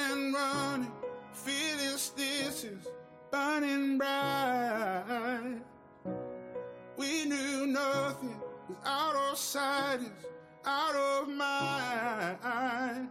And 0.00 0.34
running, 0.34 0.92
feeling 1.32 1.98
stitches, 1.98 2.86
burning 3.30 3.98
bright. 3.98 5.67
We 7.08 7.24
knew 7.24 7.66
nothing 7.66 8.38
was 8.68 8.76
out 8.84 9.16
of 9.16 9.38
sight, 9.38 10.00
is 10.00 10.26
out 10.66 10.94
of 10.94 11.28
mind. 11.30 13.08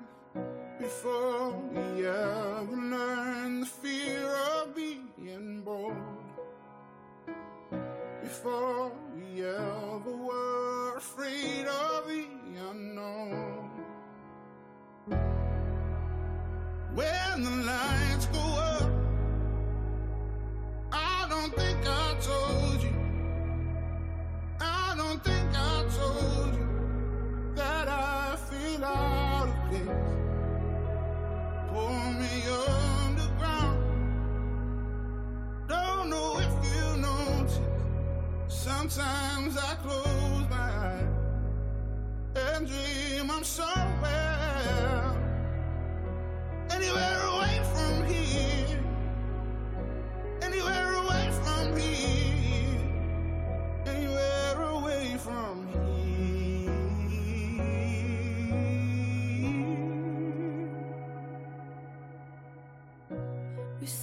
Before 0.79 1.57
we 1.73 2.05
ever 2.05 2.77
learned 2.93 3.63
the 3.63 3.65
fear 3.65 4.27
of 4.53 4.75
being 4.75 5.63
bold. 5.65 5.95
Before 8.21 8.91
we 9.15 9.43
ever 9.43 10.15
were 10.29 10.97
afraid 10.97 11.65
of 11.65 12.07
the 12.07 12.27
unknown. 12.69 13.71
When 16.93 17.43
the 17.43 17.55
lights 17.65 18.27
go 18.27 18.45
up, 18.75 18.91
I 20.91 21.25
don't 21.29 21.51
think 21.55 21.87
I 21.87 22.06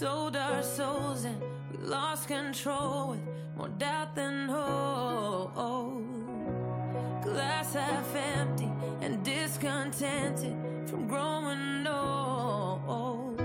sold 0.04 0.36
our 0.36 0.62
souls 0.62 1.24
and 1.24 1.40
we 1.70 1.78
lost 1.78 2.28
control 2.28 3.12
with 3.12 3.20
more 3.56 3.70
doubt 3.70 4.14
than 4.14 4.50
hope. 4.50 6.04
Glass 7.22 7.72
half 7.72 8.14
empty 8.14 8.70
and 9.00 9.24
discontented 9.24 10.54
from 10.84 11.08
growing 11.08 11.86
old. 11.86 13.42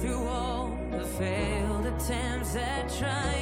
Through 0.00 0.28
all 0.28 0.76
the 0.90 1.06
failed 1.18 1.86
attempts 1.86 2.54
at 2.54 2.92
trying 2.98 3.41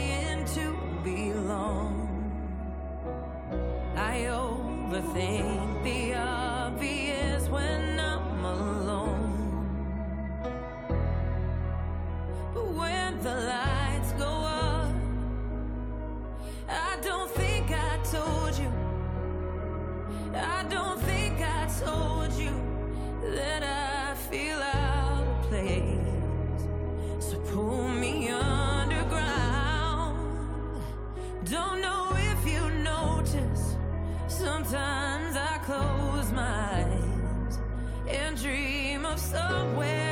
somewhere 39.30 40.09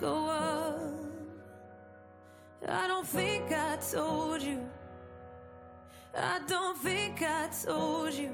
go 0.00 0.26
up. 0.28 0.80
I 2.68 2.86
don't 2.88 3.06
think 3.06 3.52
I 3.52 3.76
told 3.76 4.42
you. 4.42 4.60
I 6.16 6.40
don't 6.46 6.76
think 6.78 7.22
I 7.22 7.48
told 7.64 8.12
you 8.14 8.30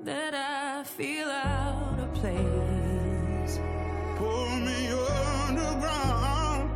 that 0.00 0.34
I 0.34 0.84
feel 0.84 1.28
out 1.28 1.98
of 1.98 2.12
place. 2.14 3.58
Pull 4.16 4.48
me 4.68 4.88
underground. 5.48 6.70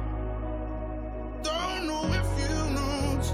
Don't 1.42 1.86
know 1.86 2.04
if 2.20 2.30
you 2.42 2.54
notice. 2.74 3.32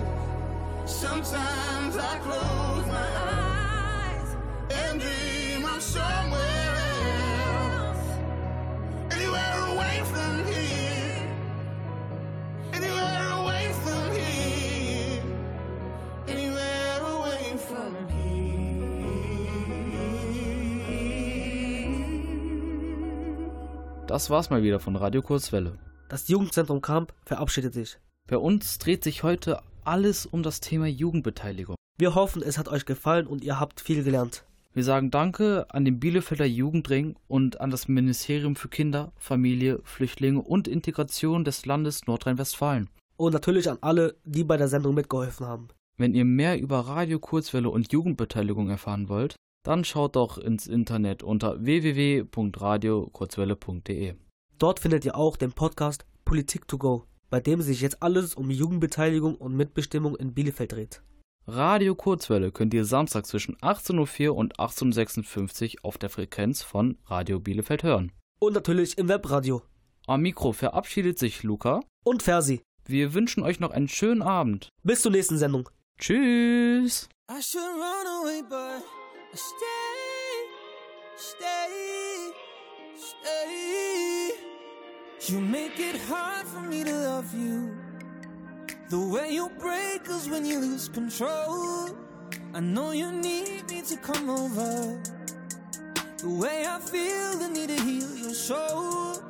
Sometimes 0.86 1.96
I 1.96 2.18
close 2.18 2.63
Das 24.14 24.30
war's 24.30 24.48
mal 24.48 24.62
wieder 24.62 24.78
von 24.78 24.94
Radio 24.94 25.22
Kurzwelle. 25.22 25.76
Das 26.08 26.28
Jugendzentrum 26.28 26.80
Kamp 26.80 27.12
verabschiedet 27.24 27.74
sich. 27.74 27.98
Bei 28.28 28.38
uns 28.38 28.78
dreht 28.78 29.02
sich 29.02 29.24
heute 29.24 29.60
alles 29.82 30.24
um 30.24 30.44
das 30.44 30.60
Thema 30.60 30.86
Jugendbeteiligung. 30.86 31.74
Wir 31.98 32.14
hoffen, 32.14 32.40
es 32.40 32.56
hat 32.56 32.68
euch 32.68 32.86
gefallen 32.86 33.26
und 33.26 33.42
ihr 33.42 33.58
habt 33.58 33.80
viel 33.80 34.04
gelernt. 34.04 34.44
Wir 34.72 34.84
sagen 34.84 35.10
Danke 35.10 35.66
an 35.70 35.84
den 35.84 35.98
Bielefelder 35.98 36.44
Jugendring 36.44 37.16
und 37.26 37.60
an 37.60 37.72
das 37.72 37.88
Ministerium 37.88 38.54
für 38.54 38.68
Kinder, 38.68 39.10
Familie, 39.16 39.80
Flüchtlinge 39.82 40.42
und 40.42 40.68
Integration 40.68 41.44
des 41.44 41.66
Landes 41.66 42.06
Nordrhein-Westfalen. 42.06 42.88
Und 43.16 43.32
natürlich 43.32 43.68
an 43.68 43.78
alle, 43.80 44.14
die 44.22 44.44
bei 44.44 44.56
der 44.56 44.68
Sendung 44.68 44.94
mitgeholfen 44.94 45.48
haben. 45.48 45.70
Wenn 45.96 46.14
ihr 46.14 46.24
mehr 46.24 46.60
über 46.60 46.78
Radio 46.86 47.18
Kurzwelle 47.18 47.68
und 47.68 47.92
Jugendbeteiligung 47.92 48.70
erfahren 48.70 49.08
wollt, 49.08 49.34
dann 49.64 49.84
schaut 49.84 50.14
doch 50.14 50.38
ins 50.38 50.68
Internet 50.68 51.24
unter 51.24 51.64
www.radiokurzwelle.de. 51.64 54.14
Dort 54.58 54.78
findet 54.78 55.04
ihr 55.04 55.16
auch 55.16 55.36
den 55.36 55.50
Podcast 55.52 56.06
Politik 56.24 56.68
to 56.68 56.78
go, 56.78 57.08
bei 57.28 57.40
dem 57.40 57.60
sich 57.60 57.80
jetzt 57.80 58.00
alles 58.02 58.34
um 58.34 58.50
Jugendbeteiligung 58.50 59.34
und 59.34 59.56
Mitbestimmung 59.56 60.14
in 60.14 60.32
Bielefeld 60.32 60.70
dreht. 60.72 61.02
Radio 61.46 61.94
Kurzwelle 61.94 62.50
könnt 62.52 62.72
ihr 62.72 62.86
Samstag 62.86 63.26
zwischen 63.26 63.56
18.04 63.56 64.30
und 64.30 64.58
18.56 64.58 65.74
Uhr 65.74 65.84
auf 65.84 65.98
der 65.98 66.08
Frequenz 66.08 66.62
von 66.62 66.96
Radio 67.06 67.38
Bielefeld 67.40 67.82
hören. 67.82 68.12
Und 68.38 68.54
natürlich 68.54 68.96
im 68.96 69.08
Webradio. 69.08 69.60
Am 70.06 70.22
Mikro 70.22 70.52
verabschiedet 70.52 71.18
sich 71.18 71.42
Luca 71.42 71.80
und 72.04 72.22
Fersi. 72.22 72.62
Wir 72.86 73.12
wünschen 73.14 73.42
euch 73.42 73.60
noch 73.60 73.72
einen 73.72 73.88
schönen 73.88 74.22
Abend. 74.22 74.68
Bis 74.82 75.02
zur 75.02 75.12
nächsten 75.12 75.38
Sendung. 75.38 75.68
Tschüss. 75.98 77.08
I 77.30 77.42
should 77.42 77.62
run 77.62 78.06
away, 78.06 78.42
but... 78.48 79.03
Stay, 79.36 80.46
stay, 81.16 82.30
stay. 82.96 84.30
You 85.22 85.40
make 85.40 85.80
it 85.80 86.00
hard 86.02 86.46
for 86.46 86.60
me 86.60 86.84
to 86.84 86.92
love 86.92 87.34
you. 87.34 87.76
The 88.90 89.00
way 89.00 89.32
you 89.32 89.50
break 89.58 90.08
us 90.08 90.28
when 90.28 90.46
you 90.46 90.60
lose 90.60 90.88
control. 90.88 91.96
I 92.54 92.60
know 92.60 92.92
you 92.92 93.10
need 93.10 93.68
me 93.68 93.82
to 93.82 93.96
come 93.96 94.30
over. 94.30 95.02
The 96.18 96.30
way 96.30 96.64
I 96.68 96.78
feel, 96.78 97.36
the 97.36 97.48
need 97.48 97.70
to 97.70 97.82
heal 97.82 98.16
your 98.16 98.34
soul. 98.34 99.20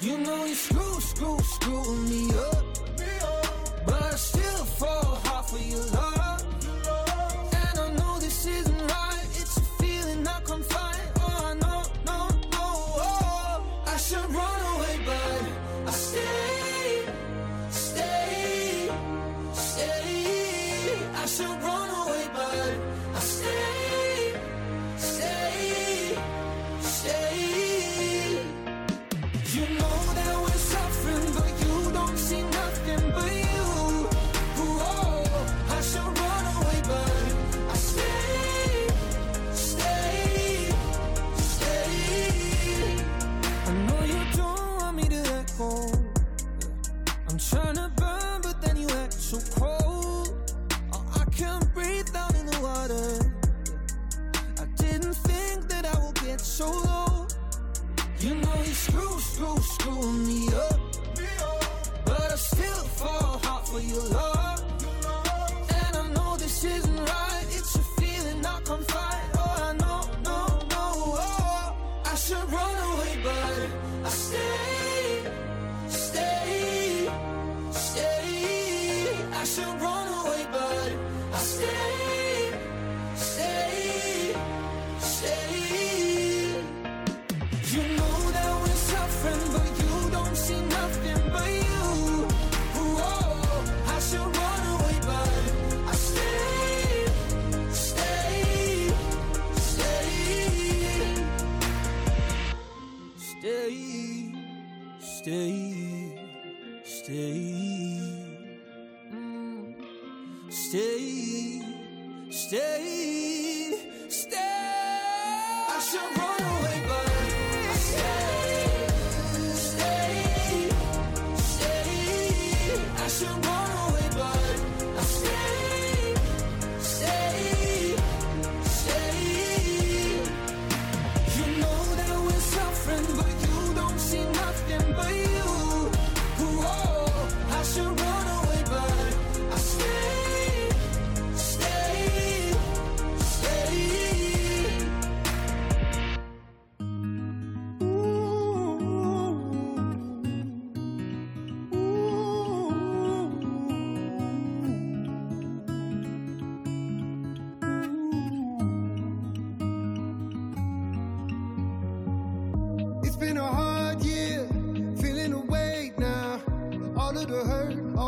You 0.00 0.18
know 0.18 0.46
you 0.46 0.54
screw, 0.56 1.00
screw, 1.00 1.38
screw 1.38 1.96
me 2.10 2.30
up. 2.34 2.64
But 3.86 4.02
I 4.02 4.16
still 4.16 4.43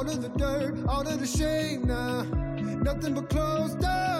out 0.07 0.14
of 0.14 0.22
the 0.22 0.28
dirt, 0.38 0.74
out 0.88 1.07
of 1.09 1.18
the 1.18 1.26
shame 1.26 1.84
now. 1.88 2.22
Nothing 2.22 3.14
but 3.14 3.28
closed 3.28 3.80
doors. 3.80 4.15